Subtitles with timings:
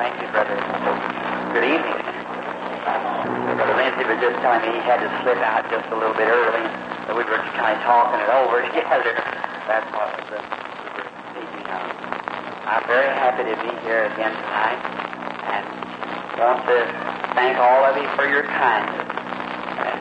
[0.00, 0.56] Thank you, brother.
[1.52, 2.00] Good evening.
[3.52, 6.26] Brother Lindsay was just telling me he had to slip out just a little bit
[6.26, 6.64] early,
[7.06, 9.12] so we were kind of talking it over together.
[9.68, 11.04] That's what was the, we
[11.36, 11.84] speaking of.
[12.64, 14.80] I'm very happy to be here again tonight,
[15.52, 15.64] and
[16.40, 16.78] want to
[17.36, 19.06] thank all of you for your kindness
[19.76, 20.00] and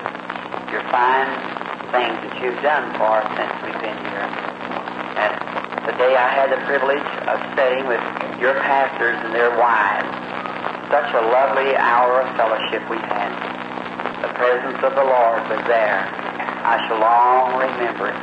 [0.71, 1.27] your fine
[1.91, 4.25] things that you've done for us since we've been here.
[5.19, 5.31] And
[5.83, 8.03] today I had the privilege of studying with
[8.43, 10.11] your pastors and their wives.
[10.91, 13.31] Such a lovely hour of fellowship we had.
[14.19, 16.03] The presence of the Lord was there.
[16.61, 18.19] I shall long remember it.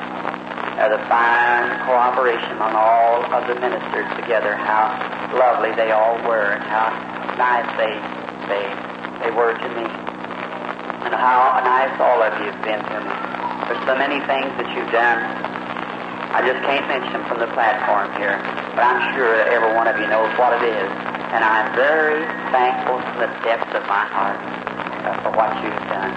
[0.79, 4.95] Uh, the fine cooperation on all of the ministers together, how
[5.35, 6.93] lovely they all were, and how
[7.35, 7.99] nice they
[8.47, 8.63] they
[9.25, 13.15] they were to me, and how nice all of you have been to me.
[13.67, 15.48] There's so many things that you've done.
[16.39, 18.39] I just can't mention them from the platform here,
[18.79, 20.87] but I'm sure that every one of you knows what it is,
[21.35, 22.23] and I'm very
[22.55, 26.15] thankful from the depths of my heart uh, for what you've done.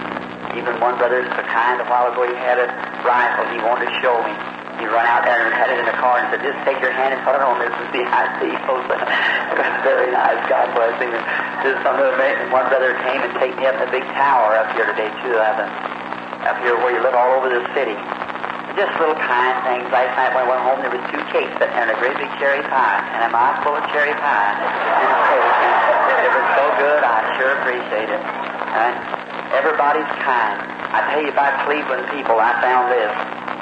[0.54, 2.70] Even one brother so kind a while ago, he had a
[3.02, 4.30] rifle he wanted to show me.
[4.78, 6.94] He run out there and had it in the car and said, just take your
[6.94, 8.86] hand and put it on this and see how it feels.
[9.82, 10.38] very nice.
[10.46, 11.10] God bless him.
[11.66, 12.46] This is something amazing.
[12.54, 15.66] One brother came and take me up in the big tower up here today, them.
[16.46, 17.98] Up here where you live all over the city.
[18.72, 19.84] Just little kind things.
[19.92, 22.32] Last night when I went home, there was two cakes that had a great big
[22.40, 24.56] cherry pie, and a mouthful of cherry pie.
[26.24, 28.22] It was so good, I sure appreciate it.
[28.22, 28.94] And
[29.52, 30.56] everybody's kind.
[30.92, 33.12] I tell you about Cleveland people, I found this.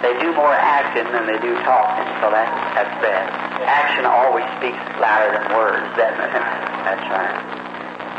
[0.02, 3.26] They do more acting than they do talking, so that, that's bad.
[3.66, 6.32] Action always speaks louder than words, doesn't it?
[6.88, 7.36] That's right.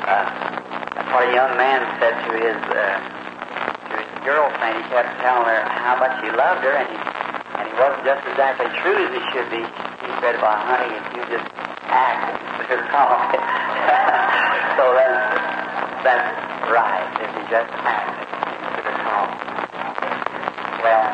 [0.06, 0.26] Uh,
[1.10, 3.21] what a young man said to his, uh,
[4.22, 4.84] his girlfriend.
[4.84, 6.98] He kept telling her how much he loved her, and he,
[7.58, 9.62] and he wasn't just exactly true as he should be.
[9.62, 11.50] He said, well, honey, if you just
[11.90, 12.38] act,
[12.70, 13.18] it's wrong.
[14.78, 16.30] so that's, that's
[16.70, 18.14] right, if you just act,
[18.78, 19.30] it's wrong.
[20.82, 21.06] Well,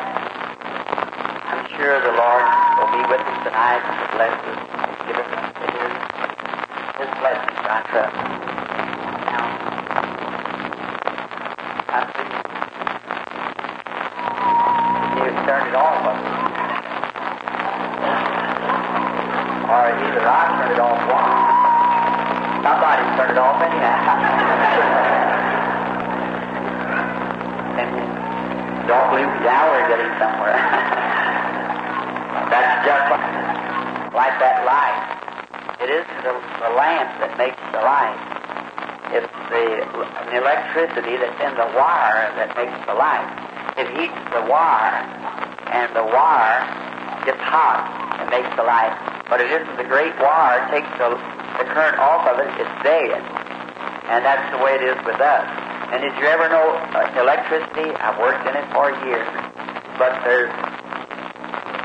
[1.48, 2.44] I'm sure the Lord
[2.76, 4.60] will be with us tonight to bless us,
[5.08, 5.28] give us
[5.64, 5.92] His,
[7.00, 8.37] His blessings, I trust.
[19.78, 21.38] Or either I turned it off once.
[22.66, 23.94] Somebody's turned it off anyhow.
[27.78, 27.90] and
[28.90, 30.58] don't believe me now we're getting somewhere.
[32.50, 33.22] That's just like,
[34.16, 35.18] like that light.
[35.78, 38.18] It is the, the lamp that makes the light.
[39.14, 39.64] It's the,
[40.28, 43.24] the electricity that's in the wire that makes the light.
[43.78, 45.00] It heats the wire,
[45.70, 46.60] and the wire
[47.24, 47.88] gets hot
[48.20, 49.07] and makes the light.
[49.28, 51.12] But it isn't the great wire takes the,
[51.60, 53.20] the current off of it, it's dead.
[54.08, 55.46] And that's the way it is with us.
[55.92, 57.92] And did you ever know uh, electricity?
[58.00, 59.28] I've worked in it for years.
[60.00, 60.52] But there's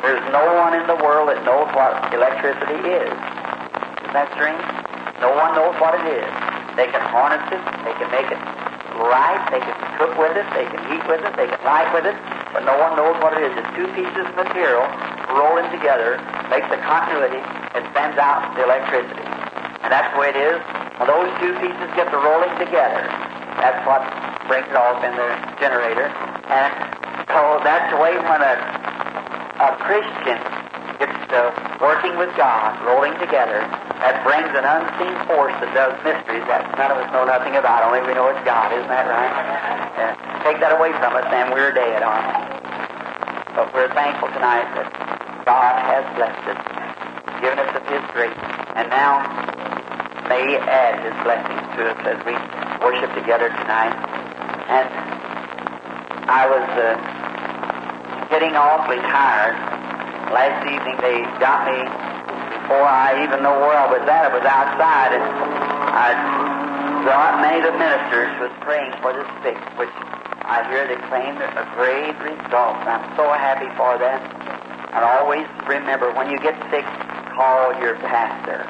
[0.03, 3.07] there's no one in the world that knows what electricity is.
[3.07, 4.59] Isn't that strange?
[5.23, 6.27] No one knows what it is.
[6.75, 8.41] They can harness it, they can make it
[8.99, 12.03] right, they can cook with it, they can heat with it, they can light with
[12.03, 12.19] it,
[12.51, 13.55] but no one knows what it is.
[13.55, 14.83] It's two pieces of material
[15.33, 17.41] rolling together, makes the continuity,
[17.73, 19.25] and sends out the electricity.
[19.83, 20.61] And that's the way it is.
[21.01, 23.03] When those two pieces get to rolling together,
[23.59, 24.05] that's what
[24.47, 25.29] brings it off in the
[25.59, 26.07] generator.
[26.47, 26.71] And
[27.27, 28.55] so that's the way when a,
[29.59, 30.39] a Christian
[30.99, 31.41] gets to
[31.81, 33.59] working with God, rolling together,
[34.03, 37.87] that brings an unseen force that does mysteries that none of us know nothing about,
[37.87, 39.33] only we know it's God, isn't that right?
[39.95, 40.43] Yeah.
[40.43, 42.43] Take that away from us and we're dead, aren't we?
[43.55, 45.02] But we're thankful tonight that
[45.45, 46.61] God has blessed us,
[47.43, 48.39] given us of His grace,
[48.79, 49.19] and now
[50.31, 52.31] may He add His blessings to us as we
[52.79, 53.91] worship together tonight.
[54.71, 54.87] And
[56.31, 56.95] I was uh,
[58.31, 59.59] getting awfully tired.
[60.31, 61.91] Last evening they got me
[62.63, 64.23] before I even know where I was at.
[64.23, 65.27] I was outside, and
[65.91, 66.09] I
[67.03, 69.91] thought many of the ministers was praying for the sick, which
[70.47, 72.79] I hear they claimed a great result.
[72.87, 74.52] I'm so happy for that.
[74.93, 76.85] And always remember when you get sick,
[77.33, 78.61] call your pastor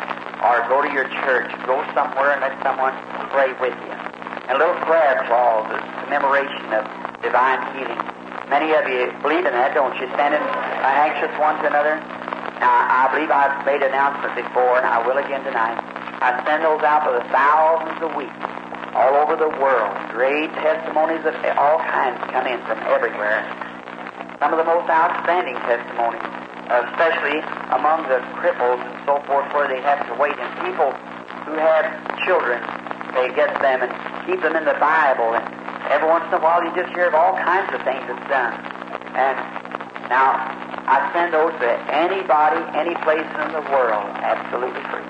[0.44, 2.92] or go to your church, go somewhere and let someone
[3.32, 3.96] pray with you.
[4.52, 6.84] And little prayer clauses, commemoration of
[7.24, 8.00] divine healing.
[8.52, 10.08] Many of you believe in that, don't you?
[10.20, 10.44] Standing
[10.84, 11.96] anxious one to another.
[12.60, 15.80] Now, I believe I've made announcements before, and I will again tonight.
[16.20, 18.36] I send those out for the thousands a week,
[18.96, 19.92] all over the world.
[20.12, 23.48] Great testimonies of all kinds come in from everywhere.
[24.44, 26.20] Some of the most outstanding testimonies,
[26.68, 27.40] especially
[27.72, 30.36] among the cripples and so forth, where they have to wait.
[30.36, 30.92] And people
[31.48, 31.88] who have
[32.28, 32.60] children,
[33.16, 33.92] they get them and
[34.28, 35.32] keep them in the Bible.
[35.32, 35.48] And
[35.88, 38.52] every once in a while, you just hear of all kinds of things that's done.
[39.16, 39.40] And
[40.12, 40.36] now,
[40.92, 45.08] I send those to anybody, any place in the world, absolutely free.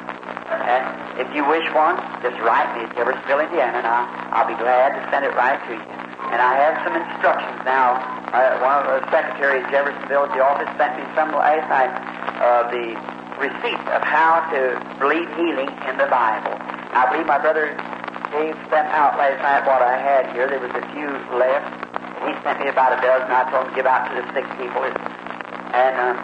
[0.61, 0.85] And
[1.17, 4.93] if you wish one, just write me at Jeffersonville, Indiana, and I'll, I'll be glad
[4.93, 5.81] to send it right to you.
[6.29, 8.22] And I have some instructions now.
[8.33, 11.93] Uh, one of the secretaries Jeffersonville at the office sent me some last night
[12.41, 12.97] of the
[13.37, 16.57] receipt of how to believe healing in the Bible.
[16.97, 17.77] I believe my brother
[18.33, 20.49] Dave sent out last night what I had here.
[20.49, 21.77] There was a few left.
[22.25, 23.29] He sent me about a dozen.
[23.29, 24.81] I told him to give out to the sick people.
[24.81, 26.17] And uh,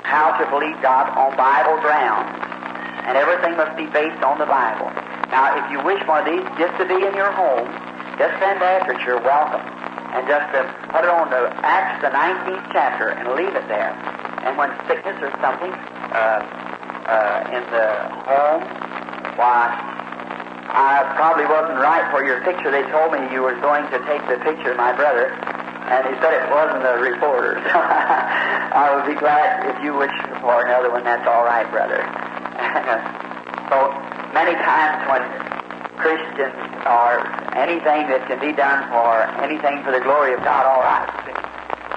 [0.00, 2.32] how to believe God on Bible grounds.
[3.04, 4.88] And everything must be based on the Bible.
[5.28, 7.68] Now, if you wish one of these just to be in your home,
[8.16, 9.04] just send after it.
[9.04, 9.83] You're welcome.
[10.14, 10.62] And just to
[10.94, 13.90] put it on the Acts, the 19th chapter, and leave it there.
[14.46, 16.38] And when sickness or something uh,
[17.10, 17.88] uh, in the
[18.22, 18.62] home,
[19.34, 19.74] why,
[20.70, 22.70] I probably wasn't right for your picture.
[22.70, 26.14] They told me you were going to take the picture of my brother, and he
[26.22, 27.58] said it wasn't a reporter.
[28.74, 31.02] I would be glad if you wish for another one.
[31.02, 31.98] That's all right, brother.
[33.70, 33.90] so
[34.30, 35.53] many times when
[35.96, 36.54] Christians
[36.84, 37.22] or
[37.56, 41.06] anything that can be done for anything for the glory of God, all right.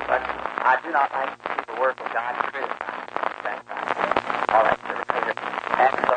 [0.08, 3.10] But I do not like to see the work of God criticized.
[3.44, 3.64] That's.
[4.50, 4.80] All right.
[5.78, 6.16] And so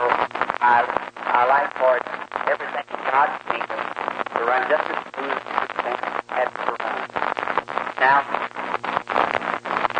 [0.63, 0.87] I,
[1.19, 1.99] I like for
[2.47, 6.99] everything in God's kingdom to run just as smooth as things to run.
[7.99, 8.23] Now,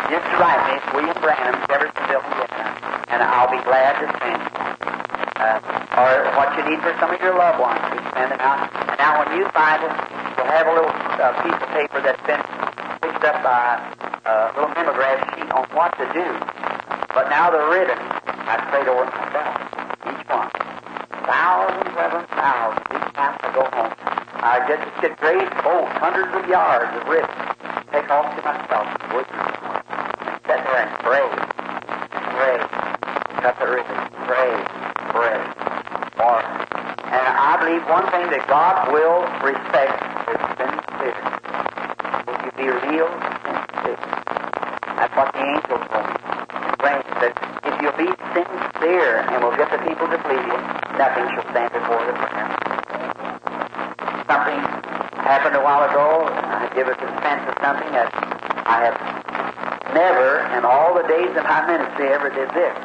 [0.07, 2.71] just write me, William Branham, Jeffersonville, Indiana,
[3.11, 4.39] and I'll be glad to send
[5.35, 7.81] uh, or what you need for some of your loved ones.
[7.91, 8.71] We send them out.
[8.89, 9.93] And now when you find it,
[10.37, 12.41] you'll have a little uh, piece of paper that's been
[13.03, 13.79] picked up by
[14.23, 16.27] a little mimeograph sheet on what to do.
[17.13, 19.55] But now the ribbon, I prayed over myself,
[20.07, 20.49] each one.
[21.27, 23.93] Thousands them, thousands, each time I go home.
[24.41, 27.29] I just get great, oh, hundreds of yards of ribbon.
[27.91, 29.27] Take off to myself, you?
[30.23, 31.27] And sit there and pray,
[33.43, 34.51] cut the ribbon, pray,
[35.11, 35.37] pray.
[36.15, 37.25] For, and
[37.89, 39.97] One thing that God will respect
[40.29, 41.21] is sincerity.
[42.29, 43.09] If you be real
[43.41, 43.99] sincere,
[44.95, 46.17] that's what the angel told me.
[46.81, 47.33] And said,
[47.67, 50.59] if you'll be sincere and will get the people to believe you,
[50.95, 52.47] nothing shall stand before the prayer.
[54.29, 54.61] Something
[55.25, 58.13] happened a while ago, and I give a defense of something that
[58.65, 58.97] I have
[59.93, 62.75] never, in all the days of my ministry, ever did this.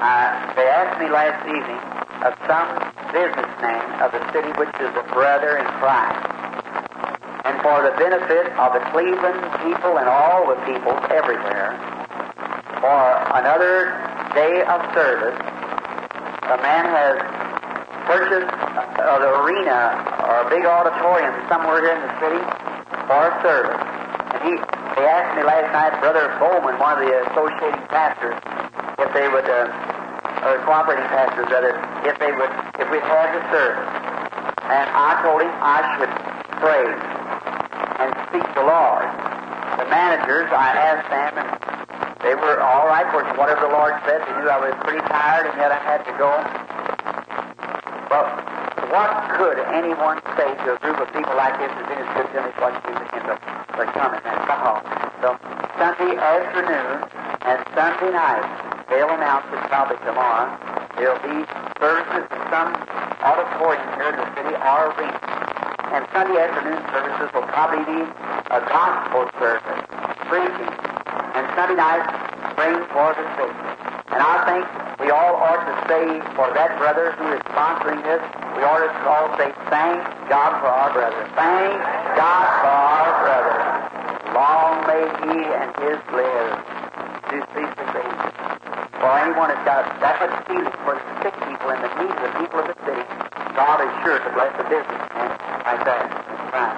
[0.00, 0.26] Uh,
[0.56, 1.82] they asked me last evening
[2.26, 6.24] of some businessman of the city which is a brother in Christ.
[7.44, 11.76] And for the benefit of the Cleveland people and all the people everywhere,
[12.80, 13.00] for
[13.34, 13.96] another
[14.34, 15.38] day of service,
[16.48, 17.16] a man has
[18.08, 18.52] purchased
[18.96, 22.42] the arena or a big auditorium somewhere here in the city
[23.08, 23.80] for a service.
[24.32, 24.52] And he,
[24.96, 28.36] they asked me last night, Brother Bowman, one of the associating pastors,
[29.00, 29.72] if they would, uh,
[30.44, 31.72] or cooperating pastors rather,
[32.04, 33.90] if they would, if we had the service.
[34.70, 36.12] And I told him I should
[36.62, 36.86] pray
[37.98, 39.06] and speak to the Lord.
[39.82, 41.50] The managers, I asked them, and
[42.22, 44.22] they were all right for whatever the Lord said.
[44.22, 46.30] They knew I was pretty tired, and yet I had to go.
[48.10, 48.26] Well,
[48.94, 52.56] what could anyone say to a group of people like this as in good this
[52.62, 53.36] what you in the,
[53.76, 54.80] the and?
[55.20, 55.34] So
[55.76, 57.04] Sunday afternoon
[57.42, 58.46] and Sunday night,
[58.88, 60.46] they'll announce it probably tomorrow.
[60.96, 61.46] There'll be
[61.78, 62.72] services some
[63.20, 65.20] auditorium here in the city or arena.
[65.92, 68.00] And Sunday afternoon services will probably be
[68.48, 69.84] a gospel service,
[70.28, 70.72] preaching.
[71.36, 72.04] And Sunday night,
[72.56, 73.52] praying for the sick.
[74.12, 74.64] And I think
[75.00, 78.24] we all ought to say for that brother who is sponsoring this,
[78.56, 80.00] we ought to all say, thank
[80.32, 81.28] God for our brother.
[81.36, 81.76] Thank
[82.16, 83.56] God for our brother.
[84.32, 86.52] Long may he and his live
[87.28, 88.28] to see the Savior.
[89.08, 92.44] For anyone that's got much feeling for the sick people and the needs of the
[92.44, 93.00] people of the city,
[93.56, 95.32] God is sure to bless the business man
[95.64, 96.12] like that.
[96.52, 96.76] Right.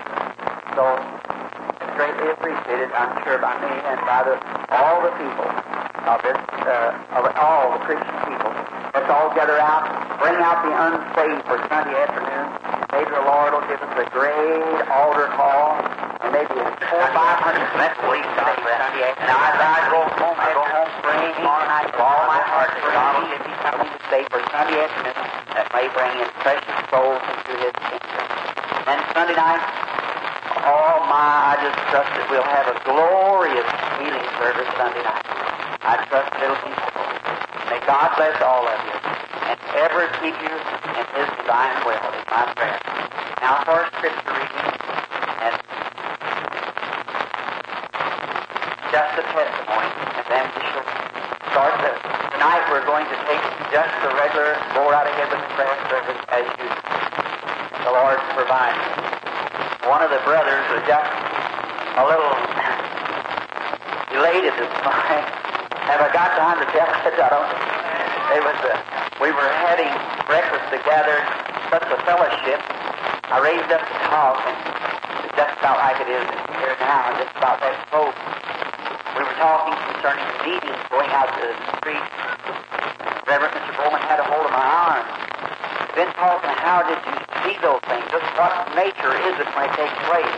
[0.78, 0.94] So
[1.82, 4.38] it's greatly appreciated, I'm sure, by me and by the,
[4.70, 5.50] all the people
[6.06, 6.38] of this,
[6.70, 8.54] uh, of all the Christian people.
[8.94, 9.90] Let's all gather out,
[10.22, 12.46] bring out the unsaved for Sunday afternoon.
[12.94, 15.82] Maybe the Lord will give us a great altar call,
[16.47, 17.68] four five hundred
[18.00, 18.16] for
[18.80, 19.28] Sunday afternoon.
[19.28, 23.11] Now, I go home, I go home praying all night all my heart that God
[23.20, 24.40] will give me something to say for
[25.52, 28.25] that may bring in precious souls into His kingdom.
[28.88, 29.61] And Sunday night,
[30.64, 33.68] oh my, I just trust that we'll have a glorious
[34.00, 35.25] healing service Sunday night.
[35.85, 36.49] I trust so.
[37.68, 38.97] May God bless all of you.
[39.50, 40.54] and ever keep you
[40.97, 42.80] in His divine will is my prayer.
[43.40, 44.75] Now for scripture reading,
[45.44, 45.54] and
[48.90, 49.87] just a testimony,
[50.18, 50.82] and then we shall
[51.54, 51.94] start the,
[52.35, 53.38] tonight we're going to take
[53.70, 56.75] just the regular go out of heaven the prayer service as usual.
[57.87, 58.82] The Lord's providing.
[59.87, 62.35] One of the brothers was just a little
[64.18, 65.23] elated this morning.
[65.87, 67.14] Have I got time to tell it?
[67.14, 67.47] I don't.
[67.47, 68.75] It was a,
[69.23, 69.90] we were having
[70.26, 71.14] breakfast together,
[71.70, 72.59] such a fellowship.
[73.30, 74.59] I raised up to talk, and
[75.38, 76.26] just felt like it is
[76.59, 78.39] here now, just about that close.
[79.40, 82.04] Talking concerning the meeting going out to the street.
[83.25, 83.73] Reverend Mr.
[83.73, 85.00] Bowman had a hold of my arm.
[85.97, 88.04] Been talking, how did you see those things?
[88.12, 90.37] Just what nature is it when it takes place?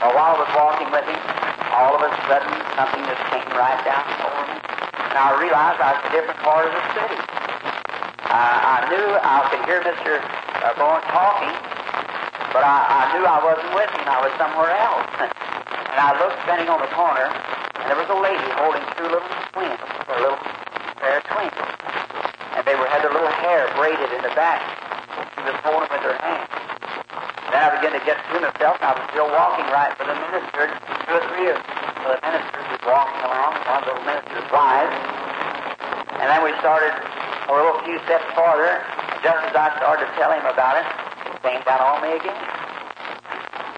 [0.00, 1.20] Well, while I was walking with him,
[1.68, 2.48] all of a sudden
[2.80, 4.56] something just came right down over me.
[4.56, 7.18] And I realized I was in a different part of the city.
[8.24, 10.24] Uh, I knew I could hear Mr.
[10.64, 11.52] Uh, Bowen talking,
[12.56, 14.08] but I, I knew I wasn't with him.
[14.08, 15.12] I was somewhere else.
[15.92, 17.28] and I looked, standing on the corner,
[17.88, 20.36] there was a lady holding two little twins, a little
[21.00, 21.56] pair of twins.
[22.52, 24.60] And they were had their little hair braided in the back.
[25.32, 26.44] She was holding them with her hand.
[27.48, 30.12] Then I began to get to myself, and I was still walking right for the
[30.12, 31.56] minister, two or three of
[32.04, 34.92] the ministers was walking along, one of the minister's wives.
[36.20, 38.84] And then we started a little few steps farther.
[39.24, 40.86] Just as I started to tell him about it,
[41.24, 42.36] it came down on me again.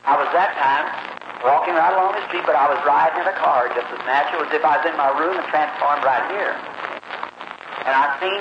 [0.03, 1.00] I was that time
[1.45, 4.45] walking right along the street, but I was riding in a car just as natural
[4.45, 6.53] as if I was in my room and transformed right here.
[7.89, 8.41] And I seen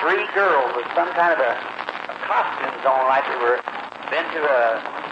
[0.00, 3.60] three girls with some kind of a, a costumes on, like they were
[4.08, 4.64] been to a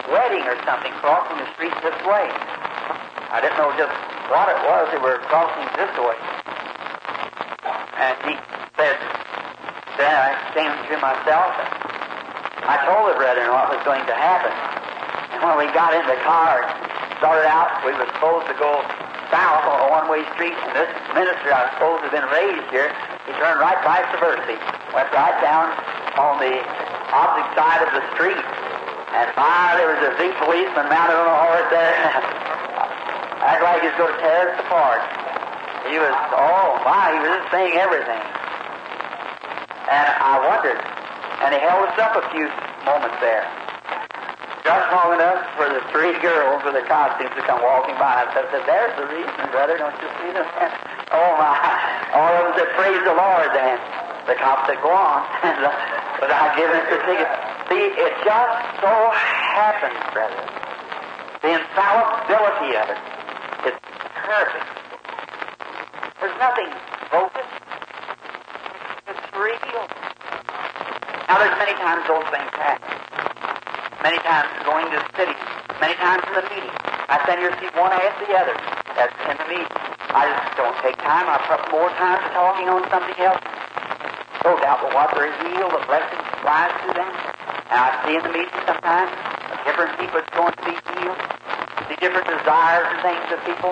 [0.09, 2.25] wedding or something, crossing the street this way.
[3.29, 3.93] I didn't know just
[4.33, 4.89] what it was.
[4.89, 6.17] They were crossing this way.
[8.01, 8.33] And he
[8.73, 8.97] said,
[10.01, 14.49] then I came to myself and I told the brethren what was going to happen.
[15.37, 16.65] And when we got in the car,
[17.17, 18.81] started out, we were supposed to go
[19.33, 22.93] south on a one-way street, and this minister I suppose had been raised here.
[23.25, 24.55] He turned right vice versa,
[24.93, 25.73] went right down
[26.15, 26.61] on the
[27.11, 28.39] opposite side of the street.
[29.17, 31.95] And my, there was a big policeman mounted on a horse there.
[33.47, 35.01] Act like he was going to tear us apart.
[35.89, 38.23] He was, oh my, he was just saying everything.
[39.89, 40.79] And I wondered.
[41.41, 42.45] And he held us up a few
[42.83, 43.47] moments there.
[44.67, 48.19] Just long enough for the three girls with the costumes to come walking by.
[48.19, 49.79] I said, there's the reason, brother.
[49.79, 50.43] Don't you see them?
[51.15, 51.55] oh my.
[52.11, 53.79] All of them said, praise the Lord then.
[54.27, 55.23] The cop said, go on.
[56.19, 57.31] but I give us the ticket.
[57.71, 60.35] See, it just so happens, brother.
[61.47, 62.99] The infallibility of it.
[63.71, 63.79] It's
[64.19, 64.67] perfect.
[66.19, 66.67] There's nothing
[67.07, 67.47] bogus.
[69.15, 69.87] It's real.
[71.31, 73.16] Now, there's many times those things happen.
[74.03, 75.33] Many times going to the city.
[75.81, 76.75] Many times in the meeting.
[77.07, 78.55] I here and see one after the other.
[78.93, 79.73] That's in the meeting.
[80.11, 81.25] I just don't take time.
[81.31, 83.39] I put more time to talking on something else.
[84.43, 87.09] No doubt but what they're healed, the blessing flies to them.
[87.71, 89.11] And I see in the meeting sometimes
[89.63, 91.19] different people that's going to be healed,
[91.87, 93.71] see different desires and things of people.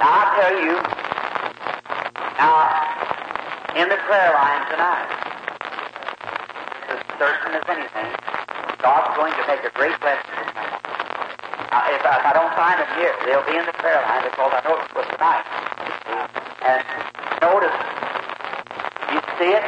[0.00, 0.74] Now I tell you,
[2.40, 2.56] now
[3.76, 5.12] in the prayer line tonight,
[6.88, 8.15] as certain as anything,
[8.82, 10.76] God's going to make a great blessing tonight.
[11.72, 14.24] Now, if I, if I don't find them here, they'll be in the prayer line
[14.28, 15.44] because I know it was tonight.
[16.06, 16.28] Uh,
[16.64, 16.80] and
[17.40, 17.76] notice,
[19.12, 19.64] you see it,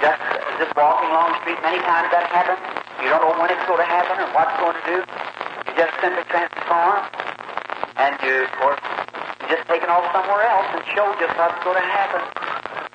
[0.00, 0.20] just
[0.60, 2.60] just walking along the street, many times that happens.
[3.04, 4.98] You don't know when it's going to happen or what it's going to do.
[5.04, 7.04] You just simply transform,
[8.00, 8.80] and you, of course,
[9.44, 12.24] you just take it off somewhere else and show just what's going to happen.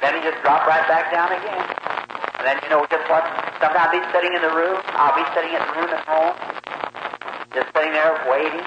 [0.01, 1.61] Then you just drop right back down again.
[2.41, 3.50] And then you know just what.
[3.61, 4.81] Sometimes be sitting in the room.
[4.97, 6.33] I'll be sitting in the room at home,
[7.53, 8.65] just sitting there waiting,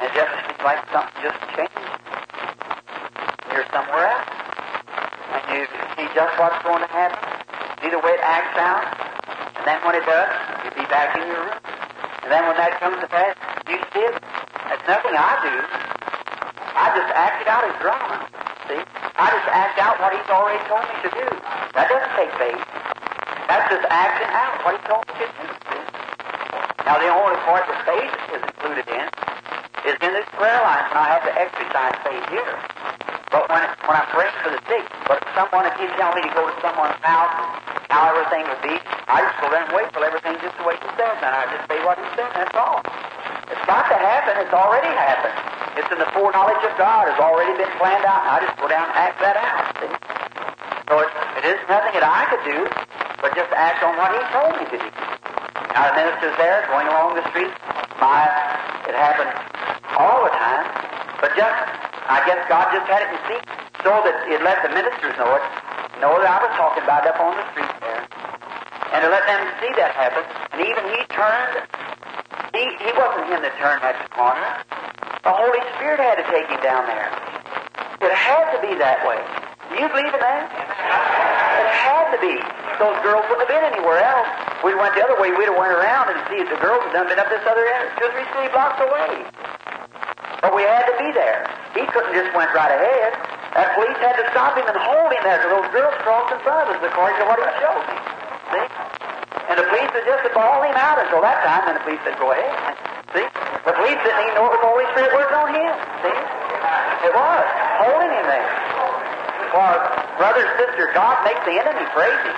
[0.00, 1.92] and just seems like something just changed.
[3.52, 4.32] You're somewhere else,
[5.28, 7.20] and you see just what's going to happen.
[7.84, 8.80] See the way it acts out,
[9.60, 10.32] and then when it does,
[10.64, 11.60] you be back in your room.
[12.24, 13.36] And then when that comes to pass,
[13.68, 14.16] you see it.
[14.72, 15.54] That's nothing I do.
[16.72, 18.24] I just act it out as drama.
[18.72, 18.80] See?
[19.20, 21.28] I just act out what He's already told me to do.
[21.76, 22.63] That doesn't take faith.
[23.48, 25.78] That's just acting out what He told me to do.
[26.84, 29.06] Now, the only part that faith is included in
[29.88, 32.56] is in this prayer line when I have to exercise faith here.
[33.28, 36.24] But when, when I pray for the sick, but if someone, if He tells me
[36.24, 37.32] to go to someone's house,
[37.92, 40.76] how everything would be, I just go there and wait for everything just the way
[40.80, 42.80] He says, and I just say what He said, that's all.
[43.52, 44.40] It's got to happen.
[44.40, 45.36] It's already happened.
[45.76, 47.12] It's in the foreknowledge of God.
[47.12, 48.24] It's already been planned out.
[48.24, 49.68] I just go down and act that out.
[49.84, 49.92] See?
[50.88, 52.68] So it's nothing that I could do,
[53.24, 54.84] but just act on what he told me to do.
[54.84, 57.48] The minister's there going along the street.
[57.96, 58.28] My,
[58.84, 59.32] it happened
[59.96, 60.68] all the time,
[61.24, 61.56] but just,
[62.04, 63.48] I guess God just had it in secret
[63.80, 65.44] so that it let the ministers know it,
[66.04, 68.04] know that I was talking about it up on the street there.
[68.92, 70.20] And to let them see that happen.
[70.52, 71.64] And even he turned,
[72.52, 74.52] he, he wasn't him that turned that corner.
[75.24, 77.08] The Holy Spirit had to take him down there.
[78.04, 79.16] It had to be that way.
[79.72, 80.73] Do you believe in that?
[81.84, 82.40] It had to be.
[82.80, 84.24] Those girls wouldn't have been anywhere else.
[84.64, 86.96] We went the other way, we'd have went around and see if the girls had
[86.96, 89.28] done been up this other end, two or three city blocks away.
[90.40, 91.44] But we had to be there.
[91.76, 93.12] He couldn't just went right ahead.
[93.52, 96.40] That police had to stop him and hold him there till those girls crossed in
[96.40, 97.96] front of us according to what he showed me.
[98.48, 98.66] See?
[99.52, 102.16] And the police had just ball him out until that time, and the police said,
[102.16, 102.48] go ahead.
[103.12, 103.28] See?
[103.68, 105.72] The police didn't even know it was the Holy Spirit working on him.
[106.00, 106.16] See?
[107.04, 107.44] It was.
[107.84, 108.48] Holding him there.
[109.52, 112.34] For brother, sister, God makes the enemy crazy.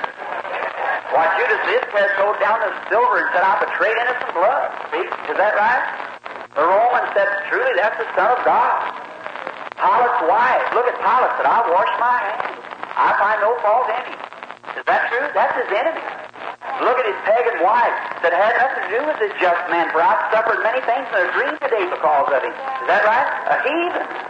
[1.14, 4.68] Why, Judas Iscariot threw down the silver and said, I betrayed innocent blood.
[4.90, 5.06] See?
[5.32, 5.84] Is that right?
[6.58, 8.74] The Roman said, truly, that's the Son of God.
[9.76, 12.58] Pilate's wife, look at Pilate, said, I wash my hands.
[12.96, 14.20] I find no fault in him.
[14.76, 15.28] Is that true?
[15.36, 16.00] That's his enemy.
[16.80, 20.02] Look at his pagan wife, that had nothing to do with this just man, for
[20.02, 22.52] I've suffered many things in a dream today because of him.
[22.52, 23.28] Is that right?
[23.52, 24.25] A heathen.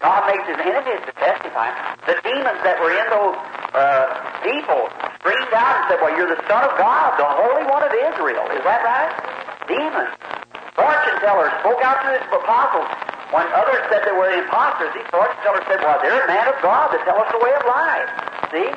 [0.00, 1.68] God makes his enemies to testify.
[2.08, 3.36] The demons that were in those
[3.76, 4.08] uh,
[4.40, 4.88] people
[5.20, 8.48] screamed out and said, Well, you're the Son of God, the Holy One of Israel.
[8.48, 9.12] Is that right?
[9.68, 10.16] Demons.
[10.72, 12.88] Fortune tellers spoke out to his apostles.
[13.28, 16.56] When others said they were imposters, these fortune tellers said, Well, they're a man of
[16.64, 18.08] God that tell us the way of life.
[18.50, 18.68] See?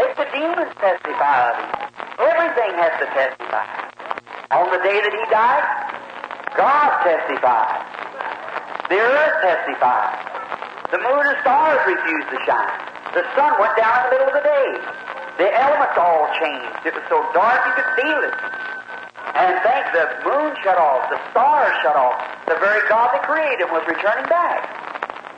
[0.00, 1.70] Make the demons testify of him.
[2.16, 3.64] Everything has to testify.
[4.56, 5.64] On the day that he died,
[6.56, 7.84] God testified.
[8.88, 10.25] The earth testified.
[10.86, 12.78] The moon and stars refused to shine.
[13.10, 14.70] The sun went down in the middle of the day.
[15.42, 16.86] The elements all changed.
[16.86, 18.36] It was so dark you could feel it.
[19.34, 22.22] And think the moon shut off, the stars shut off.
[22.46, 24.62] The very God that created was returning back.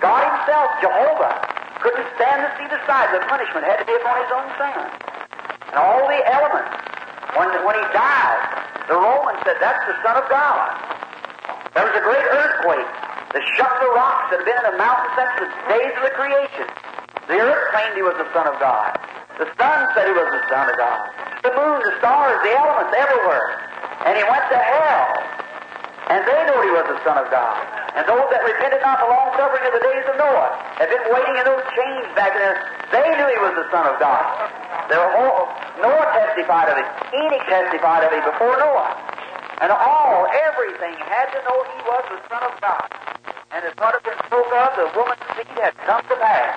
[0.04, 1.32] God Himself, Jehovah,
[1.80, 3.08] couldn't stand to see the sight.
[3.16, 4.84] The punishment had to be upon His own Son.
[5.72, 6.76] And all the elements,
[7.40, 8.42] when, when He died,
[8.84, 10.76] the Romans said, that's the Son of God.
[11.72, 15.08] There was a great earthquake that shook the rocks that had been in the mountain
[15.16, 16.66] since the days of the creation.
[17.28, 18.96] The earth claimed he was the Son of God.
[19.36, 20.98] The sun said he was the Son of God.
[21.44, 23.46] The moon, the stars, the elements, everywhere.
[24.08, 25.06] And he went to hell.
[26.08, 27.60] And they knew he was the Son of God.
[27.94, 31.04] And those that repented not the long suffering of the days of Noah had been
[31.12, 32.56] waiting in those chains back there.
[32.96, 34.24] They knew he was the Son of God.
[34.88, 35.52] Their whole,
[35.84, 36.88] Noah testified of it.
[37.12, 38.88] Enoch testified of it before Noah.
[39.60, 42.88] And all, everything had to know he was the Son of God.
[43.48, 46.52] And as what had been spoke of, the woman's seed had come to pass.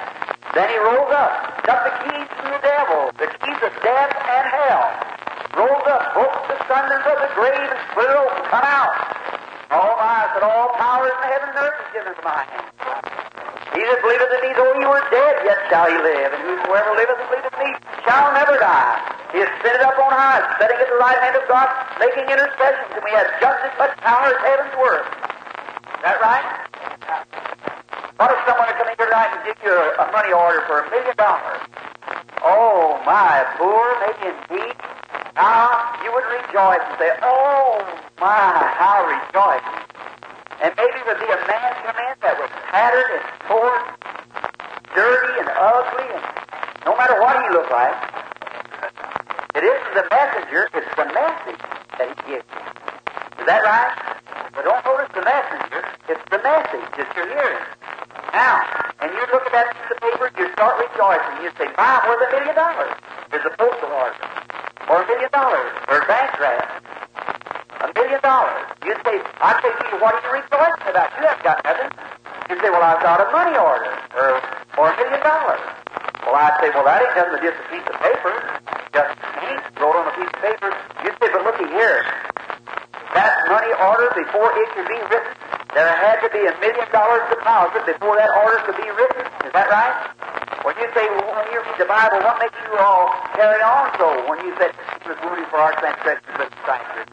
[0.51, 4.45] Then he rose up, got the keys from the devil, the keys of death and
[4.51, 4.83] hell.
[5.55, 8.91] Rose up, broke the thunders of the grave, and split it open, come out.
[9.71, 12.67] Oh my, said all power in heaven and earth is given to my hand.
[13.71, 16.35] He that believeth in me, though he were dead, yet shall he live.
[16.35, 17.71] And whosoever liveth and believeth in me
[18.03, 18.99] shall never die.
[19.31, 21.71] He is set it up on high, setting it at the right hand of God,
[22.03, 25.07] making intercessions, and we have just as much power as heaven's worth.
[25.07, 26.70] Is that right?
[28.21, 30.85] What if someone come in here tonight and give you a, a money order for
[30.85, 31.57] a million dollars?
[32.45, 34.77] Oh my, poor, maybe indeed.
[35.33, 35.65] Now
[36.05, 37.81] you would rejoice and say, Oh
[38.21, 39.65] my, how rejoice.
[40.61, 43.81] And maybe there would be a man come in that was tattered and torn,
[44.93, 46.21] dirty and ugly, and
[46.85, 47.97] no matter what he looked like.
[49.57, 51.61] It isn't the messenger, it's the message
[51.97, 52.65] that he gives you.
[53.41, 53.97] Is that right?
[54.53, 57.65] But don't notice the messenger, it's the message that you're hearing.
[58.33, 58.63] Now,
[59.03, 61.43] and you look at that piece of paper, you start rejoicing.
[61.43, 62.95] You say, My, worth a million dollars.
[63.27, 64.23] There's a postal order.
[64.87, 65.71] Or a million dollars.
[65.91, 66.79] Or a bank draft.
[67.83, 68.63] A million dollars.
[68.87, 71.11] You say, I say to you, what are you rejoicing about?
[71.19, 71.91] You haven't got nothing.
[72.47, 73.91] You say, well, I've got a money order.
[74.15, 74.39] Or,
[74.79, 75.63] or a million dollars.
[76.23, 78.33] Well, I'd say, well, that ain't nothing but just a piece of paper.
[78.95, 79.11] Just
[79.43, 80.69] ink wrote on a piece of paper.
[81.03, 81.99] You say, but looky here.
[83.11, 85.35] That money order, before it could be written,
[85.71, 89.23] there had to be a million dollars deposit before that order could be written.
[89.47, 89.95] Is that right?
[90.67, 93.07] When you say, well, when you read the Bible, what makes you all
[93.39, 94.19] carry on so?
[94.27, 97.07] When you said, He was wounded for our transgressions, but your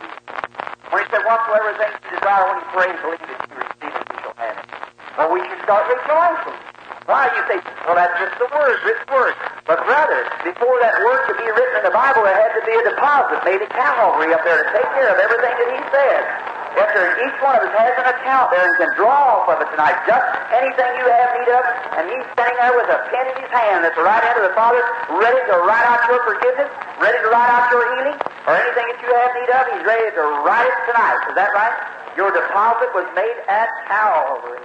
[0.91, 4.05] When he said, whatsoever things you desire, when you pray believe that you receive it,
[4.11, 4.67] you shall have it.
[5.15, 6.59] Well, we should start rejoicing.
[7.07, 7.31] Why?
[7.31, 9.39] You say, well, that's just the word, written word.
[9.71, 12.75] But brother, before that word could be written in the Bible, there had to be
[12.75, 16.58] a deposit made at Calvary up there to take care of everything that he said.
[16.77, 19.63] If there, each one of us has an account there and can draw off of
[19.63, 21.65] it tonight, just anything you have need of,
[21.97, 24.45] and he's standing there with a pen in his hand that's the right hand of
[24.45, 24.83] the Father,
[25.17, 26.69] ready to write out your forgiveness,
[27.01, 30.09] ready to write out your healing, or anything that you have need of, he's ready
[30.13, 31.21] to write it tonight.
[31.33, 31.77] Is that right?
[32.19, 34.65] Your deposit was made at Calvary.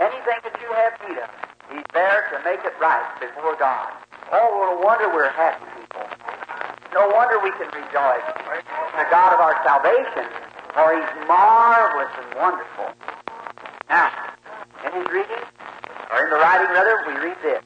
[0.00, 1.30] Anything that you have need of,
[1.72, 3.92] he's there to make it right before God.
[4.32, 6.04] Oh, no wonder we're happy people.
[6.92, 8.26] No wonder we can rejoice.
[8.96, 10.24] The God of our salvation,
[10.76, 12.92] for He's marvelous and wonderful.
[13.88, 14.12] Now,
[14.84, 15.44] in His reading,
[16.12, 17.64] or in the writing rather, we read this.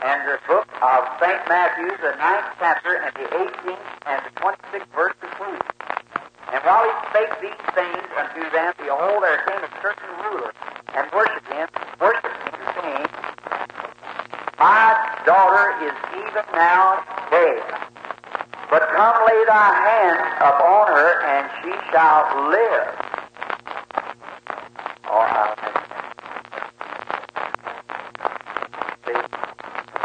[0.00, 1.42] And the book of St.
[1.52, 5.68] Matthew, the ninth chapter, and the 18th and the 26th verse concludes.
[6.48, 10.52] And while he spake these things unto them, behold, there came a certain ruler,
[10.96, 11.68] and worshipped him,
[12.00, 13.06] worshipped him, saying,
[14.58, 17.97] My daughter is even now dead.
[18.70, 22.88] But come lay thy hand upon her, and she shall live.
[25.08, 25.24] Oh?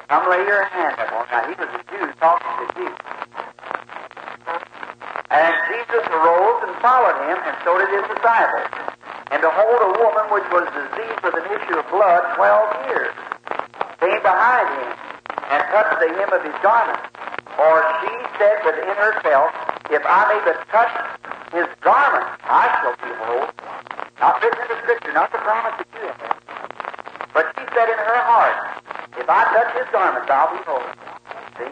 [0.08, 1.42] Come lay your hand upon her.
[1.42, 2.98] Now, he was a Jew talking to Jews.
[5.30, 8.70] And Jesus arose and followed him, and so did his disciples.
[9.32, 13.12] And behold, a woman which was diseased with an issue of blood twelve years
[14.00, 14.94] came behind him
[15.52, 17.13] and touched the hem of his garment.
[17.64, 19.56] For she said within herself,
[19.88, 20.92] If I may but touch
[21.56, 23.48] his garment, I shall be whole.
[24.20, 26.44] Not written in the Scripture, not the promise that you have.
[27.32, 28.84] But she said in her heart,
[29.16, 30.84] If I touch his garment, I'll be whole.
[31.56, 31.72] See?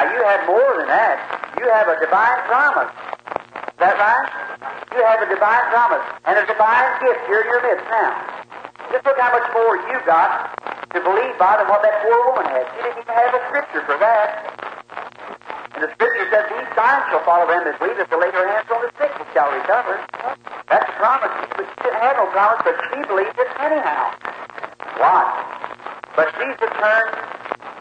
[0.00, 1.20] Now you have more than that.
[1.60, 2.88] You have a divine promise.
[2.88, 4.32] Is that right?
[4.96, 8.16] You have a divine promise and a divine gift here in your midst now.
[8.96, 10.56] Just look how much more you got
[10.96, 12.64] to believe by than what that poor woman had.
[12.72, 14.77] She didn't even have a scripture for that.
[15.78, 18.50] And the scripture says, These signs shall follow them that believe if they lay their
[18.50, 20.02] hands on the sick shall recover.
[20.66, 21.30] That's a promise.
[21.54, 24.10] But she didn't have no promise, but she believed it anyhow.
[24.98, 25.22] Why?
[26.18, 27.14] But Jesus turned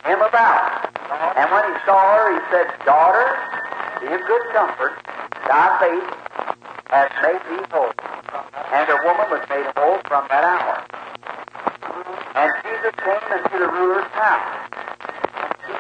[0.06, 0.94] him about.
[1.42, 3.34] And when he saw her, he said, Daughter,
[3.98, 4.94] be of good comfort.
[5.50, 6.10] Thy faith
[6.94, 7.98] has made thee whole.
[8.78, 10.86] And the woman was made whole from that hour.
[12.38, 14.68] And Jesus came into the ruler's house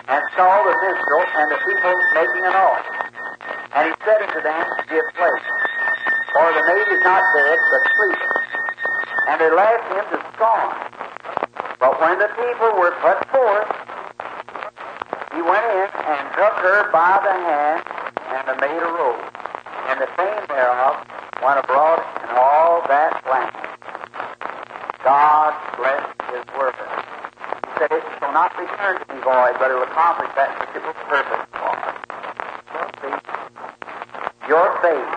[0.08, 2.96] and saw the minstrel and the people making an altar.
[3.76, 5.48] And he said unto them, Give place,
[6.34, 8.34] for the maid is not dead, but sleeping.
[9.28, 10.70] And they laughed him to scorn.
[11.80, 13.70] But when the people were put forth,
[15.36, 17.84] he went in and took her by the hand,
[18.34, 19.30] and the maid arose.
[19.92, 21.06] And the fame thereof
[21.44, 23.54] went abroad in all that land.
[25.04, 26.74] God bless his word.
[26.76, 30.76] He said, It shall not return to me void, but it will accomplish that which
[30.76, 31.72] it was purposed for.
[34.50, 35.17] Your faith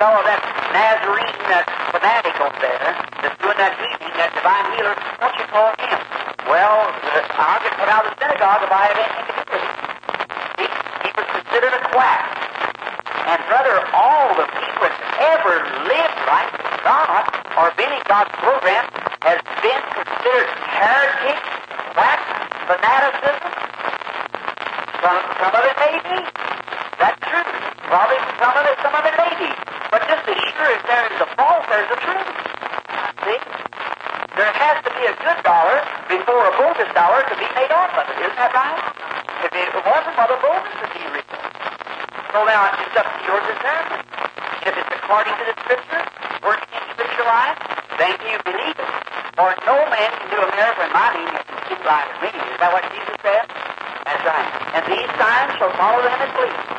[0.00, 0.40] saw that
[0.72, 5.76] Nazarene that fanatic over there that's doing that healing, that divine healer, what you call
[5.76, 6.00] him?
[6.48, 6.88] Well,
[7.36, 9.76] I'll get put out of the synagogue if I have anything to do with it.
[10.56, 10.66] He,
[11.04, 12.32] he was considered a quack.
[13.28, 14.96] And brother, all the people that
[15.36, 16.48] ever lived like
[16.80, 17.28] God
[17.60, 18.88] or been in God's program
[19.20, 21.44] has been considered heretics,
[21.92, 22.24] quacks,
[22.72, 23.52] fanaticism.
[25.04, 26.18] Some, some of it may be.
[26.96, 27.44] That's true.
[27.84, 29.69] Probably some of it, some of it may be.
[29.90, 32.30] But just as sure as there is a false, there's a truth.
[33.26, 33.40] See?
[34.38, 37.90] There has to be a good dollar before a bogus dollar to be made off
[37.98, 38.22] of it.
[38.22, 38.78] Isn't that right?
[39.42, 41.26] If it wasn't, well, the bogus would be real.
[42.30, 44.06] So now it's up to your discernment.
[44.62, 46.02] If it's according to the Scripture,
[46.46, 47.58] working in Scripture life,
[47.98, 48.90] then you believe it.
[49.34, 52.30] For no man can do a miracle in my name that can speak like me.
[52.30, 53.44] Is that what Jesus said?
[54.06, 54.48] That's right.
[54.78, 56.69] And these signs shall follow them that believe.